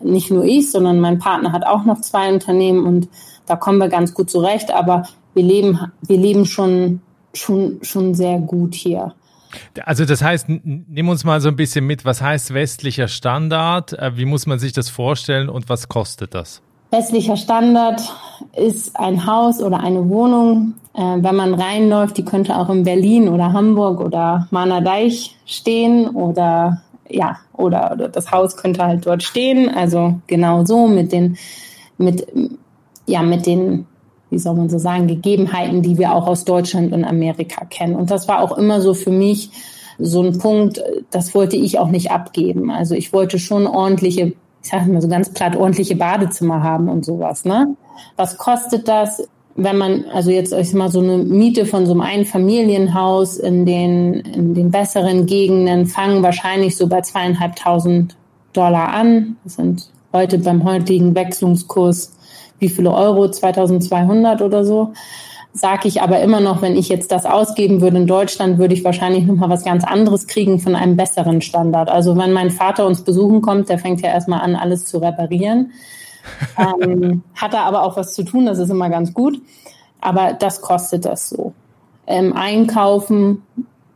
[0.00, 3.08] nicht nur ich, sondern mein Partner hat auch noch zwei Unternehmen und
[3.46, 4.72] da kommen wir ganz gut zurecht.
[4.72, 7.00] Aber wir leben, wir leben schon,
[7.34, 9.14] schon, schon sehr gut hier.
[9.84, 13.92] Also das heißt, nimm uns mal so ein bisschen mit, was heißt westlicher Standard?
[13.92, 16.62] Äh, wie muss man sich das vorstellen und was kostet das?
[16.92, 18.02] westlicher Standard
[18.54, 20.74] ist ein Haus oder eine Wohnung.
[20.94, 26.82] Äh, wenn man reinläuft, die könnte auch in Berlin oder Hamburg oder Mahnerdeich stehen oder
[27.08, 29.70] ja, oder, oder das Haus könnte halt dort stehen.
[29.70, 31.38] Also genau so mit den,
[31.96, 32.26] mit,
[33.06, 33.86] ja, mit den,
[34.32, 37.94] wie soll man so sagen, Gegebenheiten, die wir auch aus Deutschland und Amerika kennen.
[37.94, 39.50] Und das war auch immer so für mich
[39.98, 42.70] so ein Punkt, das wollte ich auch nicht abgeben.
[42.70, 47.04] Also ich wollte schon ordentliche, ich sage mal so ganz platt, ordentliche Badezimmer haben und
[47.04, 47.44] sowas.
[47.44, 47.76] Ne?
[48.16, 49.22] Was kostet das?
[49.54, 54.14] wenn man, also jetzt ich mal so eine Miete von so einem Einfamilienhaus in den,
[54.14, 58.16] in den besseren Gegenden fangen wahrscheinlich so bei zweieinhalbtausend
[58.54, 59.36] Dollar an.
[59.44, 62.12] Das sind heute beim heutigen Wechselungskurs
[62.62, 63.28] wie viele Euro?
[63.28, 64.94] 2200 oder so.
[65.52, 68.84] Sag ich aber immer noch, wenn ich jetzt das ausgeben würde in Deutschland, würde ich
[68.84, 71.90] wahrscheinlich nochmal was ganz anderes kriegen von einem besseren Standard.
[71.90, 75.72] Also wenn mein Vater uns besuchen kommt, der fängt ja erstmal an, alles zu reparieren
[76.58, 79.40] ähm, hat er aber auch was zu tun, das ist immer ganz gut.
[80.00, 81.52] Aber das kostet das so.
[82.06, 83.42] Ähm, einkaufen,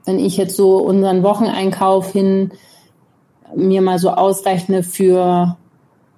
[0.05, 2.53] wenn ich jetzt so unseren Wocheneinkauf hin
[3.55, 5.57] mir mal so ausrechne für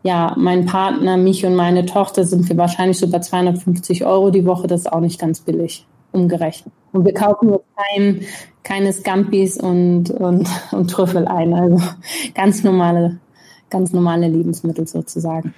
[0.02, 4.44] ja, meinen Partner, mich und meine Tochter, sind wir wahrscheinlich so bei 250 Euro die
[4.44, 4.66] Woche.
[4.66, 6.72] Das ist auch nicht ganz billig, umgerechnet.
[6.92, 8.20] Und wir kaufen jetzt kein,
[8.62, 11.52] keine Scampis und, und, und Trüffel ein.
[11.52, 11.80] Also
[12.34, 13.18] ganz normale
[13.70, 15.54] ganz normale Lebensmittel sozusagen.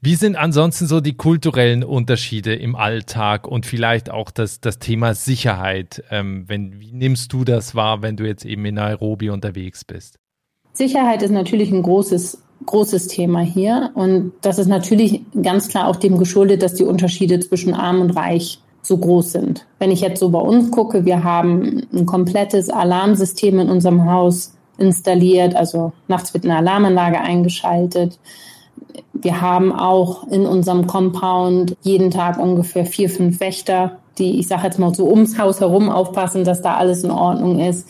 [0.00, 5.14] Wie sind ansonsten so die kulturellen Unterschiede im Alltag und vielleicht auch das, das Thema
[5.14, 6.02] Sicherheit?
[6.10, 10.18] Ähm, wenn, wie nimmst du das wahr, wenn du jetzt eben in Nairobi unterwegs bist?
[10.72, 13.90] Sicherheit ist natürlich ein großes, großes Thema hier.
[13.94, 18.10] Und das ist natürlich ganz klar auch dem geschuldet, dass die Unterschiede zwischen arm und
[18.10, 19.64] reich so groß sind.
[19.78, 24.54] Wenn ich jetzt so bei uns gucke, wir haben ein komplettes Alarmsystem in unserem Haus
[24.78, 28.18] installiert, also nachts wird eine Alarmanlage eingeschaltet.
[29.12, 34.64] Wir haben auch in unserem Compound jeden Tag ungefähr vier, fünf Wächter, die, ich sage
[34.64, 37.88] jetzt mal so ums Haus herum aufpassen, dass da alles in Ordnung ist.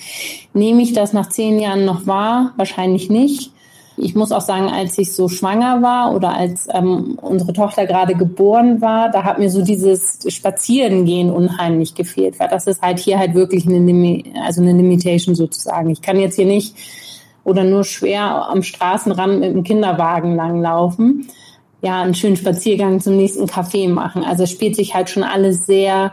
[0.52, 2.52] Nehme ich das nach zehn Jahren noch wahr?
[2.56, 3.52] Wahrscheinlich nicht.
[3.96, 8.14] Ich muss auch sagen, als ich so schwanger war oder als ähm, unsere Tochter gerade
[8.14, 13.18] geboren war, da hat mir so dieses Spazierengehen unheimlich gefehlt, weil das ist halt hier
[13.18, 15.90] halt wirklich eine, also eine Limitation sozusagen.
[15.90, 16.74] Ich kann jetzt hier nicht
[17.44, 21.28] oder nur schwer am Straßenrand mit dem Kinderwagen langlaufen.
[21.82, 24.24] Ja, einen schönen Spaziergang zum nächsten Café machen.
[24.24, 26.12] Also spielt sich halt schon alles sehr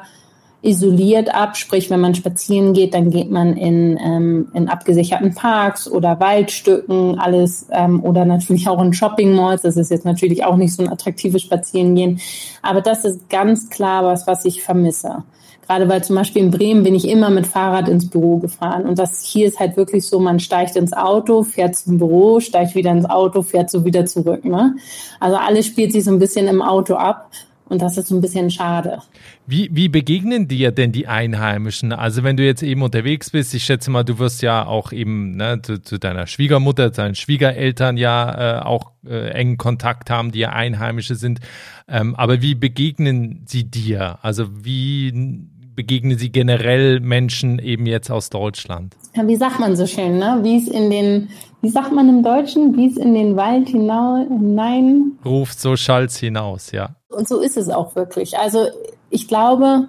[0.61, 1.55] isoliert ab.
[1.55, 7.17] Sprich, wenn man spazieren geht, dann geht man in, ähm, in abgesicherten Parks oder Waldstücken,
[7.17, 9.61] alles ähm, oder natürlich auch in Shopping Malls.
[9.61, 12.19] Das ist jetzt natürlich auch nicht so ein attraktives Spazierengehen.
[12.61, 15.23] Aber das ist ganz klar was, was ich vermisse.
[15.69, 18.87] Gerade weil zum Beispiel in Bremen bin ich immer mit Fahrrad ins Büro gefahren.
[18.87, 22.73] Und das hier ist halt wirklich so, man steigt ins Auto, fährt zum Büro, steigt
[22.73, 24.43] wieder ins Auto, fährt so wieder zurück.
[24.45, 24.77] Ne?
[25.19, 27.29] Also alles spielt sich so ein bisschen im Auto ab.
[27.69, 28.99] Und das ist so ein bisschen schade.
[29.45, 31.93] Wie, wie begegnen dir denn die Einheimischen?
[31.93, 35.37] Also wenn du jetzt eben unterwegs bist, ich schätze mal, du wirst ja auch eben
[35.37, 40.39] ne, zu, zu deiner Schwiegermutter, deinen Schwiegereltern ja äh, auch äh, engen Kontakt haben, die
[40.39, 41.39] ja Einheimische sind.
[41.87, 44.17] Ähm, aber wie begegnen sie dir?
[44.23, 45.47] Also wie
[45.79, 48.97] begegnen sie generell Menschen eben jetzt aus Deutschland?
[49.15, 50.39] Ja, wie sagt man so schön, ne?
[50.41, 51.29] Wie es in den
[51.61, 56.73] wie sagt man im Deutschen, wie es in den Wald hinein ruft, so schallt's hinaus,
[56.73, 56.95] ja.
[57.07, 58.37] Und so ist es auch wirklich.
[58.37, 58.67] Also
[59.09, 59.87] ich glaube,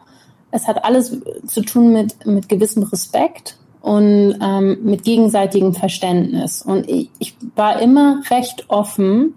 [0.53, 6.63] es hat alles zu tun mit, mit gewissem Respekt und ähm, mit gegenseitigem Verständnis.
[6.63, 9.35] Und ich, ich war immer recht offen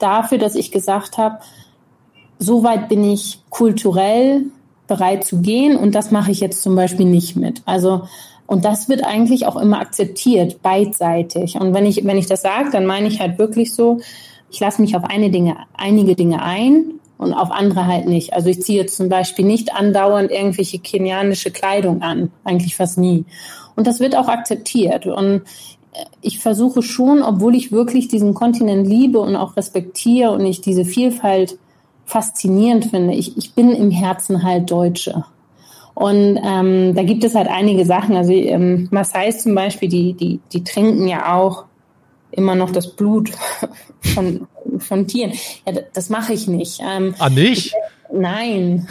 [0.00, 1.38] dafür, dass ich gesagt habe,
[2.40, 4.46] so weit bin ich kulturell
[4.86, 7.62] bereit zu gehen und das mache ich jetzt zum Beispiel nicht mit.
[7.64, 8.02] Also
[8.46, 11.56] und das wird eigentlich auch immer akzeptiert, beidseitig.
[11.58, 14.00] Und wenn ich, wenn ich das sage, dann meine ich halt wirklich so,
[14.50, 18.34] ich lasse mich auf eine Dinge, einige Dinge ein und auf andere halt nicht.
[18.34, 23.24] Also ich ziehe zum Beispiel nicht andauernd irgendwelche kenianische Kleidung an, eigentlich fast nie.
[23.76, 25.06] Und das wird auch akzeptiert.
[25.06, 25.42] Und
[26.20, 30.84] ich versuche schon, obwohl ich wirklich diesen Kontinent liebe und auch respektiere und ich diese
[30.84, 31.58] Vielfalt
[32.06, 35.24] faszinierend finde, ich, ich bin im Herzen halt Deutsche.
[35.94, 38.16] Und ähm, da gibt es halt einige Sachen.
[38.16, 41.64] Also ähm, Maasais zum Beispiel, die, die, die trinken ja auch
[42.32, 43.30] immer noch das Blut
[44.14, 44.46] von,
[44.78, 45.32] von Tieren.
[45.66, 46.80] Ja, das mache ich nicht.
[46.84, 47.66] Ähm, ah, nicht?
[47.66, 47.74] Ich,
[48.12, 48.88] nein.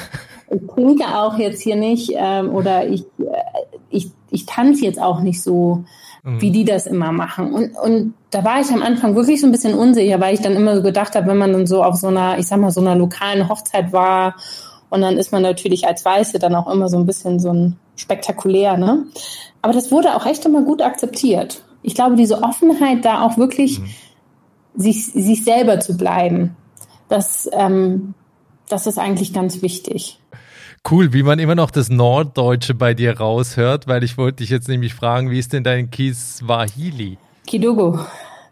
[0.49, 3.33] Ich trinke auch jetzt hier nicht ähm, oder ich, äh,
[3.89, 5.83] ich, ich tanze jetzt auch nicht so,
[6.23, 6.41] mhm.
[6.41, 7.53] wie die das immer machen.
[7.53, 10.55] Und, und da war ich am Anfang wirklich so ein bisschen unsicher, weil ich dann
[10.55, 12.81] immer so gedacht habe, wenn man dann so auf so einer, ich sag mal, so
[12.81, 14.35] einer lokalen Hochzeit war
[14.89, 17.77] und dann ist man natürlich als Weiße dann auch immer so ein bisschen so ein
[17.95, 19.05] spektakulär, ne?
[19.61, 21.63] Aber das wurde auch echt immer gut akzeptiert.
[21.83, 23.85] Ich glaube, diese Offenheit da auch wirklich mhm.
[24.75, 26.55] sich, sich selber zu bleiben.
[27.07, 28.13] das, ähm,
[28.69, 30.19] das ist eigentlich ganz wichtig.
[30.89, 34.67] Cool, wie man immer noch das Norddeutsche bei dir raushört, weil ich wollte dich jetzt
[34.67, 37.17] nämlich fragen, wie ist denn dein Kiswahili?
[37.47, 37.99] Kidogo,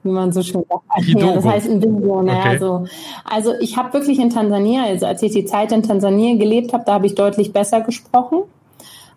[0.04, 1.06] wie man so schön sagt.
[1.06, 1.28] Kidogo.
[1.28, 2.58] Ja, das heißt ein bisschen, okay.
[2.58, 2.86] so.
[3.26, 6.86] Also ich habe wirklich in Tansania, also als ich die Zeit in Tansania gelebt habe,
[6.86, 8.44] da habe ich deutlich besser gesprochen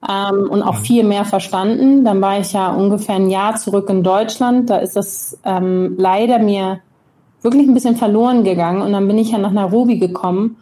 [0.09, 0.85] ähm, und auch mhm.
[0.85, 2.05] viel mehr verstanden.
[2.05, 4.71] Dann war ich ja ungefähr ein Jahr zurück in Deutschland.
[4.71, 6.81] Da ist das ähm, leider mir
[7.43, 8.83] wirklich ein bisschen verloren gegangen.
[8.83, 10.57] Und dann bin ich ja nach Nairobi gekommen.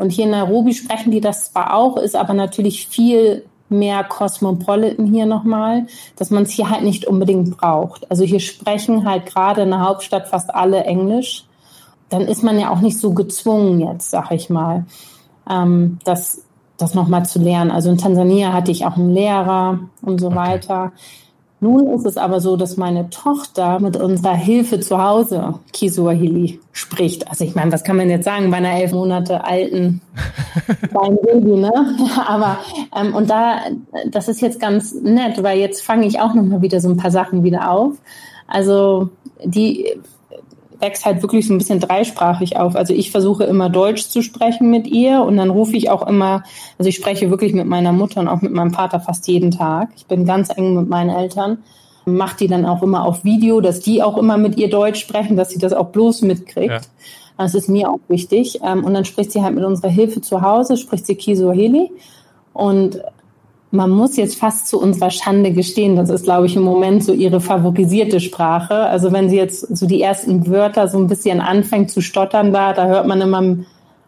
[0.00, 5.04] Und hier in Nairobi sprechen die das zwar auch, ist aber natürlich viel mehr Cosmopolitan
[5.04, 8.10] hier nochmal, dass man es hier halt nicht unbedingt braucht.
[8.10, 11.44] Also hier sprechen halt gerade in der Hauptstadt fast alle Englisch.
[12.08, 14.86] Dann ist man ja auch nicht so gezwungen jetzt, sag ich mal,
[15.50, 16.46] ähm, das,
[16.78, 17.70] das nochmal zu lernen.
[17.70, 20.36] Also in Tansania hatte ich auch einen Lehrer und so okay.
[20.36, 20.92] weiter.
[21.62, 27.28] Nun ist es aber so, dass meine Tochter mit unserer Hilfe zu Hause Kiswahili spricht.
[27.28, 30.00] Also ich meine, was kann man jetzt sagen bei einer elf Monate alten
[30.88, 31.72] kleinen Baby, ne?
[32.26, 32.58] Aber
[32.98, 33.60] ähm, und da,
[34.06, 36.96] das ist jetzt ganz nett, weil jetzt fange ich auch noch mal wieder so ein
[36.96, 37.92] paar Sachen wieder auf.
[38.46, 39.10] Also
[39.44, 40.00] die
[40.80, 42.76] wächst halt wirklich so ein bisschen dreisprachig auf.
[42.76, 46.42] Also ich versuche immer Deutsch zu sprechen mit ihr und dann rufe ich auch immer,
[46.78, 49.90] also ich spreche wirklich mit meiner Mutter und auch mit meinem Vater fast jeden Tag.
[49.96, 51.58] Ich bin ganz eng mit meinen Eltern.
[52.06, 55.36] Mache die dann auch immer auf Video, dass die auch immer mit ihr Deutsch sprechen,
[55.36, 56.70] dass sie das auch bloß mitkriegt.
[56.70, 56.80] Ja.
[57.36, 58.60] Das ist mir auch wichtig.
[58.64, 61.90] Ähm, und dann spricht sie halt mit unserer Hilfe zu Hause, spricht sie Kiswahili.
[62.52, 63.00] Und
[63.72, 67.12] man muss jetzt fast zu unserer Schande gestehen, das ist, glaube ich, im Moment so
[67.12, 68.74] ihre favorisierte Sprache.
[68.74, 72.72] Also wenn sie jetzt so die ersten Wörter so ein bisschen anfängt zu stottern da,
[72.72, 73.56] da hört man immer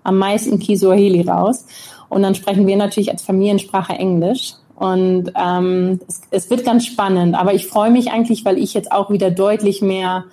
[0.04, 1.66] am meisten Kiswahili raus.
[2.08, 4.54] Und dann sprechen wir natürlich als Familiensprache Englisch.
[4.74, 7.36] Und ähm, es, es wird ganz spannend.
[7.36, 10.24] Aber ich freue mich eigentlich, weil ich jetzt auch wieder deutlich mehr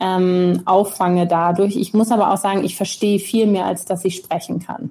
[0.00, 1.76] ähm, auffange dadurch.
[1.76, 4.90] Ich muss aber auch sagen, ich verstehe viel mehr, als dass ich sprechen kann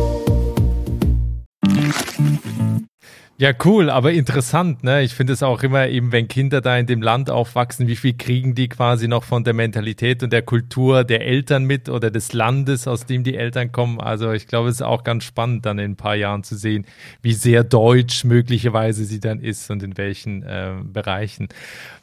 [3.41, 5.01] Ja, cool, aber interessant, ne?
[5.01, 8.13] Ich finde es auch immer eben, wenn Kinder da in dem Land aufwachsen, wie viel
[8.13, 12.33] kriegen die quasi noch von der Mentalität und der Kultur der Eltern mit oder des
[12.33, 13.99] Landes, aus dem die Eltern kommen.
[13.99, 16.85] Also ich glaube, es ist auch ganz spannend, dann in ein paar Jahren zu sehen,
[17.23, 21.47] wie sehr deutsch möglicherweise sie dann ist und in welchen äh, Bereichen.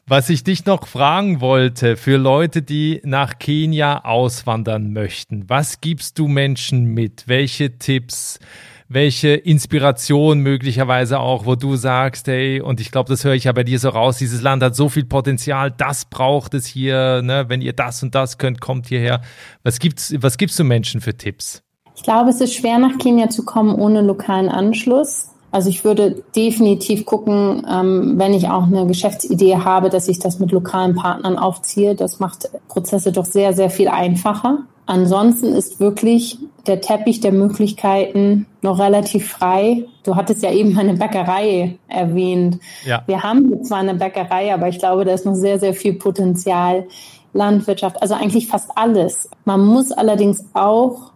[0.08, 6.18] Was ich dich noch fragen wollte, für Leute, die nach Kenia auswandern möchten, was gibst
[6.18, 7.28] du Menschen mit?
[7.28, 8.40] Welche Tipps?
[8.88, 13.52] Welche Inspiration möglicherweise auch, wo du sagst, hey, und ich glaube, das höre ich ja
[13.52, 17.44] bei dir so raus, dieses Land hat so viel Potenzial, das braucht es hier, ne?
[17.48, 19.20] wenn ihr das und das könnt, kommt hierher.
[19.62, 21.62] Was gibt's, was gibst du Menschen für Tipps?
[21.96, 25.30] Ich glaube, es ist schwer nach Kenia zu kommen ohne lokalen Anschluss.
[25.50, 30.38] Also ich würde definitiv gucken, ähm, wenn ich auch eine Geschäftsidee habe, dass ich das
[30.38, 31.94] mit lokalen Partnern aufziehe.
[31.94, 34.60] Das macht Prozesse doch sehr, sehr viel einfacher.
[34.88, 39.84] Ansonsten ist wirklich der Teppich der Möglichkeiten noch relativ frei.
[40.02, 42.58] Du hattest ja eben eine Bäckerei erwähnt.
[42.86, 43.02] Ja.
[43.04, 46.86] Wir haben zwar eine Bäckerei, aber ich glaube, da ist noch sehr, sehr viel Potenzial.
[47.34, 49.28] Landwirtschaft, also eigentlich fast alles.
[49.44, 51.12] Man muss allerdings auch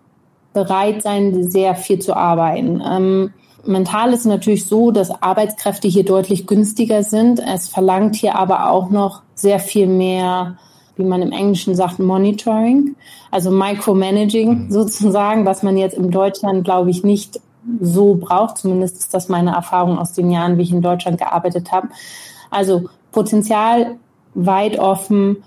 [0.53, 2.83] bereit sein, sehr viel zu arbeiten.
[2.87, 3.33] Ähm,
[3.65, 7.41] mental ist es natürlich so, dass Arbeitskräfte hier deutlich günstiger sind.
[7.41, 10.59] Es verlangt hier aber auch noch sehr viel mehr
[10.97, 12.97] wie man im Englischen sagt, Monitoring,
[13.31, 14.71] also Micromanaging mhm.
[14.71, 17.41] sozusagen, was man jetzt in Deutschland, glaube ich, nicht
[17.81, 18.59] so braucht.
[18.59, 21.89] Zumindest ist das meine Erfahrung aus den Jahren, wie ich in Deutschland gearbeitet habe.
[22.51, 23.97] Also Potenzial
[24.35, 25.43] weit offen.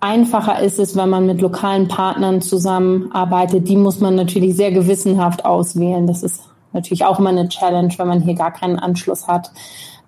[0.00, 3.68] Einfacher ist es, wenn man mit lokalen Partnern zusammenarbeitet.
[3.68, 6.06] Die muss man natürlich sehr gewissenhaft auswählen.
[6.06, 6.42] Das ist
[6.72, 9.50] natürlich auch immer eine Challenge, wenn man hier gar keinen Anschluss hat.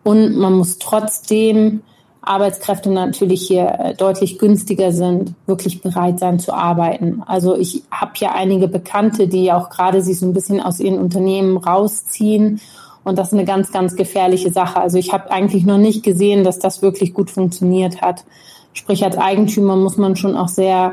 [0.05, 1.82] Und man muss trotzdem
[2.22, 7.22] Arbeitskräfte natürlich hier äh, deutlich günstiger sind, wirklich bereit sein zu arbeiten.
[7.26, 10.98] Also ich habe ja einige Bekannte, die auch gerade sich so ein bisschen aus ihren
[10.98, 12.60] Unternehmen rausziehen.
[13.04, 14.80] Und das ist eine ganz, ganz gefährliche Sache.
[14.80, 18.24] Also ich habe eigentlich noch nicht gesehen, dass das wirklich gut funktioniert hat.
[18.74, 20.92] Sprich, als Eigentümer muss man schon auch sehr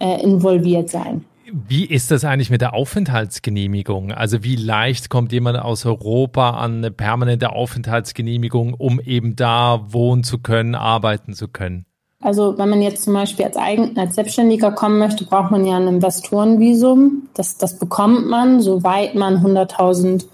[0.00, 1.24] äh, involviert sein.
[1.56, 4.10] Wie ist das eigentlich mit der Aufenthaltsgenehmigung?
[4.10, 10.24] Also wie leicht kommt jemand aus Europa an eine permanente Aufenthaltsgenehmigung, um eben da wohnen
[10.24, 11.86] zu können, arbeiten zu können?
[12.20, 15.76] Also wenn man jetzt zum Beispiel als, Eigen als Selbstständiger kommen möchte, braucht man ja
[15.76, 17.28] ein Investorenvisum.
[17.34, 20.24] Das, das bekommt man, soweit man 100.000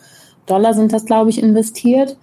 [0.47, 2.17] Dollar sind das, glaube ich, investiert.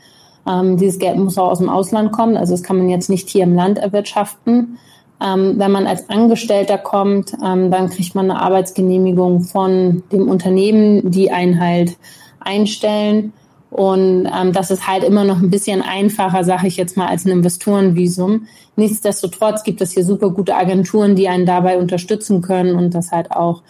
[0.48, 3.30] Ähm, dieses Geld muss auch aus dem Ausland kommen, also das kann man jetzt nicht
[3.30, 4.80] hier im Land erwirtschaften.
[5.24, 11.09] Ähm, wenn man als Angestellter kommt, ähm, dann kriegt man eine Arbeitsgenehmigung von dem Unternehmen,
[11.09, 11.97] die einen halt
[12.39, 13.34] einstellen.
[13.70, 17.26] Und ähm, das ist halt immer noch ein bisschen einfacher, sage ich jetzt mal, als
[17.26, 18.47] ein Investorenvisum.
[18.76, 23.32] Nichtsdestotrotz gibt es hier super gute Agenturen, die einen dabei unterstützen können und das halt
[23.32, 23.63] auch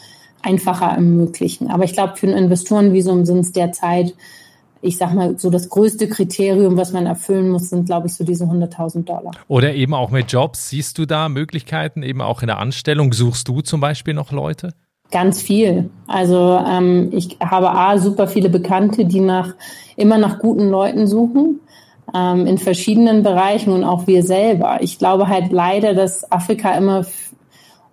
[0.43, 1.69] einfacher ermöglichen.
[1.69, 4.13] Aber ich glaube, für ein Investorenvisum sind es derzeit
[4.87, 8.23] ich sag mal, so das größte Kriterium, was man erfüllen muss, sind, glaube ich, so
[8.23, 9.31] diese 100.000 Dollar.
[9.47, 10.69] Oder eben auch mit Jobs.
[10.69, 13.13] Siehst du da Möglichkeiten, eben auch in der Anstellung?
[13.13, 14.73] Suchst du zum Beispiel noch Leute?
[15.11, 15.89] Ganz viel.
[16.07, 19.53] Also ähm, ich habe A, super viele Bekannte, die nach
[19.95, 21.61] immer nach guten Leuten suchen
[22.13, 24.77] ähm, in verschiedenen Bereichen und auch wir selber.
[24.81, 27.05] Ich glaube halt leider, dass Afrika immer,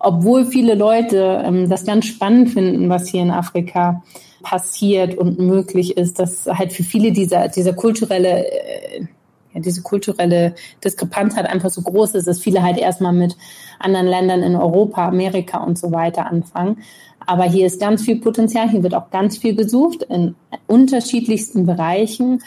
[0.05, 4.03] obwohl viele Leute ähm, das ganz spannend finden, was hier in Afrika
[4.43, 9.07] passiert und möglich ist, dass halt für viele dieser, dieser kulturelle, äh,
[9.53, 10.53] ja, diese kulturelle
[10.83, 13.35] Diskrepanz halt einfach so groß ist, dass viele halt erstmal mit
[13.79, 16.83] anderen Ländern in Europa, Amerika und so weiter anfangen.
[17.25, 20.35] Aber hier ist ganz viel Potenzial, hier wird auch ganz viel gesucht in
[20.67, 22.43] unterschiedlichsten Bereichen.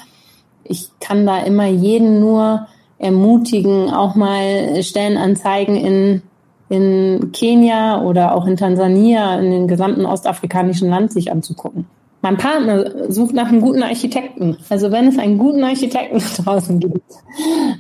[0.62, 6.22] Ich kann da immer jeden nur ermutigen, auch mal Stellenanzeigen in
[6.68, 11.86] in Kenia oder auch in Tansania, in den gesamten ostafrikanischen Land sich anzugucken.
[12.20, 14.56] Mein Partner sucht nach einem guten Architekten.
[14.68, 17.02] Also wenn es einen guten Architekten draußen gibt,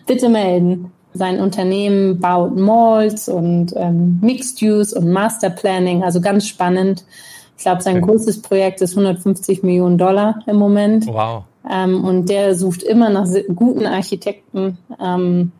[0.06, 0.92] bitte melden.
[1.12, 7.04] Sein Unternehmen baut Malls und ähm, Mixed Use und Master Planning, also ganz spannend.
[7.56, 8.12] Ich glaube, sein okay.
[8.12, 11.06] größtes Projekt ist 150 Millionen Dollar im Moment.
[11.08, 11.42] Wow.
[11.68, 14.78] Ähm, und der sucht immer nach guten Architekten.
[15.02, 15.50] Ähm,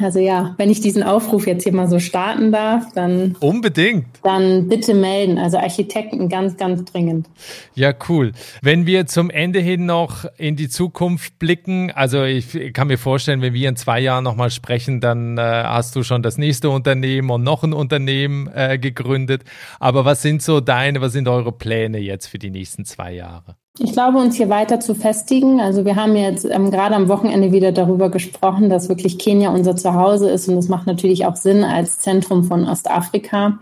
[0.00, 4.06] also ja, wenn ich diesen Aufruf jetzt hier mal so starten darf, dann unbedingt.
[4.22, 5.38] Dann bitte melden.
[5.38, 7.28] Also Architekten ganz, ganz dringend.
[7.74, 8.32] Ja, cool.
[8.62, 13.42] Wenn wir zum Ende hin noch in die Zukunft blicken, also ich kann mir vorstellen,
[13.42, 17.30] wenn wir in zwei Jahren nochmal sprechen, dann äh, hast du schon das nächste Unternehmen
[17.30, 19.42] und noch ein Unternehmen äh, gegründet.
[19.80, 23.56] Aber was sind so deine, was sind eure Pläne jetzt für die nächsten zwei Jahre?
[23.80, 25.60] Ich glaube, uns hier weiter zu festigen.
[25.60, 29.76] Also wir haben jetzt ähm, gerade am Wochenende wieder darüber gesprochen, dass wirklich Kenia unser
[29.76, 33.58] Zuhause ist und das macht natürlich auch Sinn als Zentrum von Ostafrika,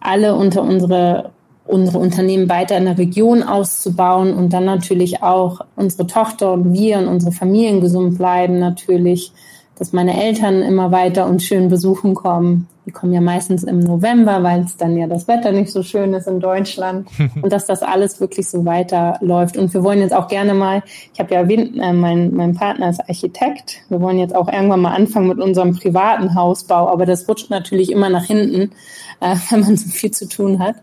[0.00, 1.30] alle unter unsere
[1.68, 6.98] unsere Unternehmen weiter in der Region auszubauen und dann natürlich auch unsere Tochter und wir
[6.98, 9.32] und unsere Familien gesund bleiben natürlich,
[9.76, 14.44] dass meine Eltern immer weiter uns schön besuchen kommen die kommen ja meistens im November,
[14.44, 17.08] weil es dann ja das Wetter nicht so schön ist in Deutschland.
[17.42, 19.56] und dass das alles wirklich so weiterläuft.
[19.56, 22.88] Und wir wollen jetzt auch gerne mal, ich habe ja erwähnt, äh, mein, mein Partner
[22.88, 23.80] ist Architekt.
[23.88, 26.88] Wir wollen jetzt auch irgendwann mal anfangen mit unserem privaten Hausbau.
[26.88, 28.70] Aber das rutscht natürlich immer nach hinten,
[29.20, 30.76] äh, wenn man so viel zu tun hat.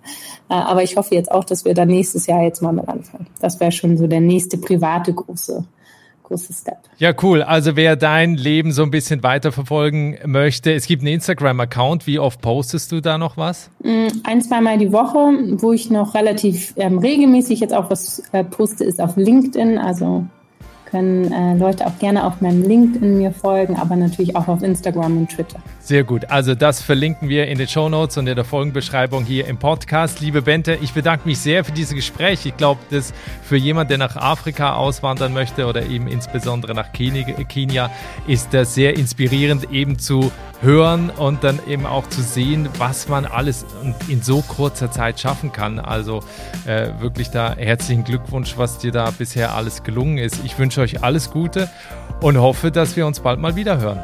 [0.50, 3.28] Äh, aber ich hoffe jetzt auch, dass wir dann nächstes Jahr jetzt mal mit anfangen.
[3.40, 5.64] Das wäre schon so der nächste private große
[6.34, 6.78] große Step.
[6.98, 7.44] Ja, cool.
[7.44, 12.08] Also wer dein Leben so ein bisschen weiterverfolgen möchte, es gibt einen Instagram-Account.
[12.08, 13.70] Wie oft postest du da noch was?
[13.84, 15.18] Mm, ein, zweimal die Woche,
[15.62, 19.78] wo ich noch relativ ähm, regelmäßig jetzt auch was äh, poste, ist auf LinkedIn.
[19.78, 20.26] Also
[20.94, 25.18] können äh, Leute auch gerne auf meinem LinkedIn mir folgen, aber natürlich auch auf Instagram
[25.18, 25.60] und Twitter.
[25.80, 26.30] Sehr gut.
[26.30, 30.22] Also das verlinken wir in den Show Notes und in der Folgenbeschreibung hier im Podcast.
[30.22, 32.46] Liebe Bente, ich bedanke mich sehr für dieses Gespräch.
[32.46, 37.90] Ich glaube, dass für jemand, der nach Afrika auswandern möchte oder eben insbesondere nach Kenia,
[38.28, 40.32] ist das sehr inspirierend, eben zu
[40.64, 43.66] hören und dann eben auch zu sehen, was man alles
[44.08, 45.80] in so kurzer Zeit schaffen kann.
[45.80, 46.22] Also
[46.66, 50.44] äh, wirklich da herzlichen Glückwunsch, was dir da bisher alles gelungen ist.
[50.44, 51.70] Ich wünsche euch alles Gute
[52.22, 54.00] und hoffe, dass wir uns bald mal wieder hören.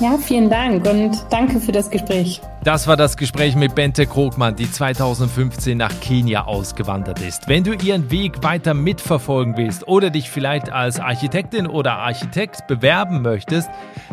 [0.00, 2.40] Ja, vielen Dank und danke für das Gespräch.
[2.62, 7.48] Das war das Gespräch mit Bente Krogmann, die 2015 nach Kenia ausgewandert ist.
[7.48, 13.22] Wenn du ihren Weg weiter mitverfolgen willst oder dich vielleicht als Architektin oder Architekt bewerben
[13.22, 13.70] möchtest,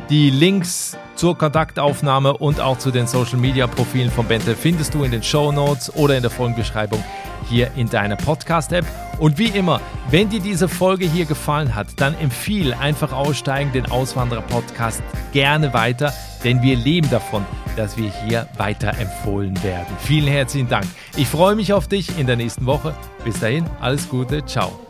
[0.10, 5.04] die Links zur Kontaktaufnahme und auch zu den Social Media Profilen von Bente findest du
[5.04, 7.04] in den Show Notes oder in der Folgenbeschreibung
[7.50, 8.86] hier in deiner Podcast-App.
[9.20, 13.92] Und wie immer, wenn dir diese Folge hier gefallen hat, dann empfiehl einfach aussteigen den
[13.92, 15.02] Auswanderer-Podcast
[15.34, 16.14] gerne weiter,
[16.44, 19.96] denn wir leben davon, dass wir hier weiter empfohlen werden.
[20.00, 20.86] Vielen herzlichen Dank.
[21.16, 22.96] Ich freue mich auf dich in der nächsten Woche.
[23.24, 24.87] Bis dahin, alles Gute, ciao.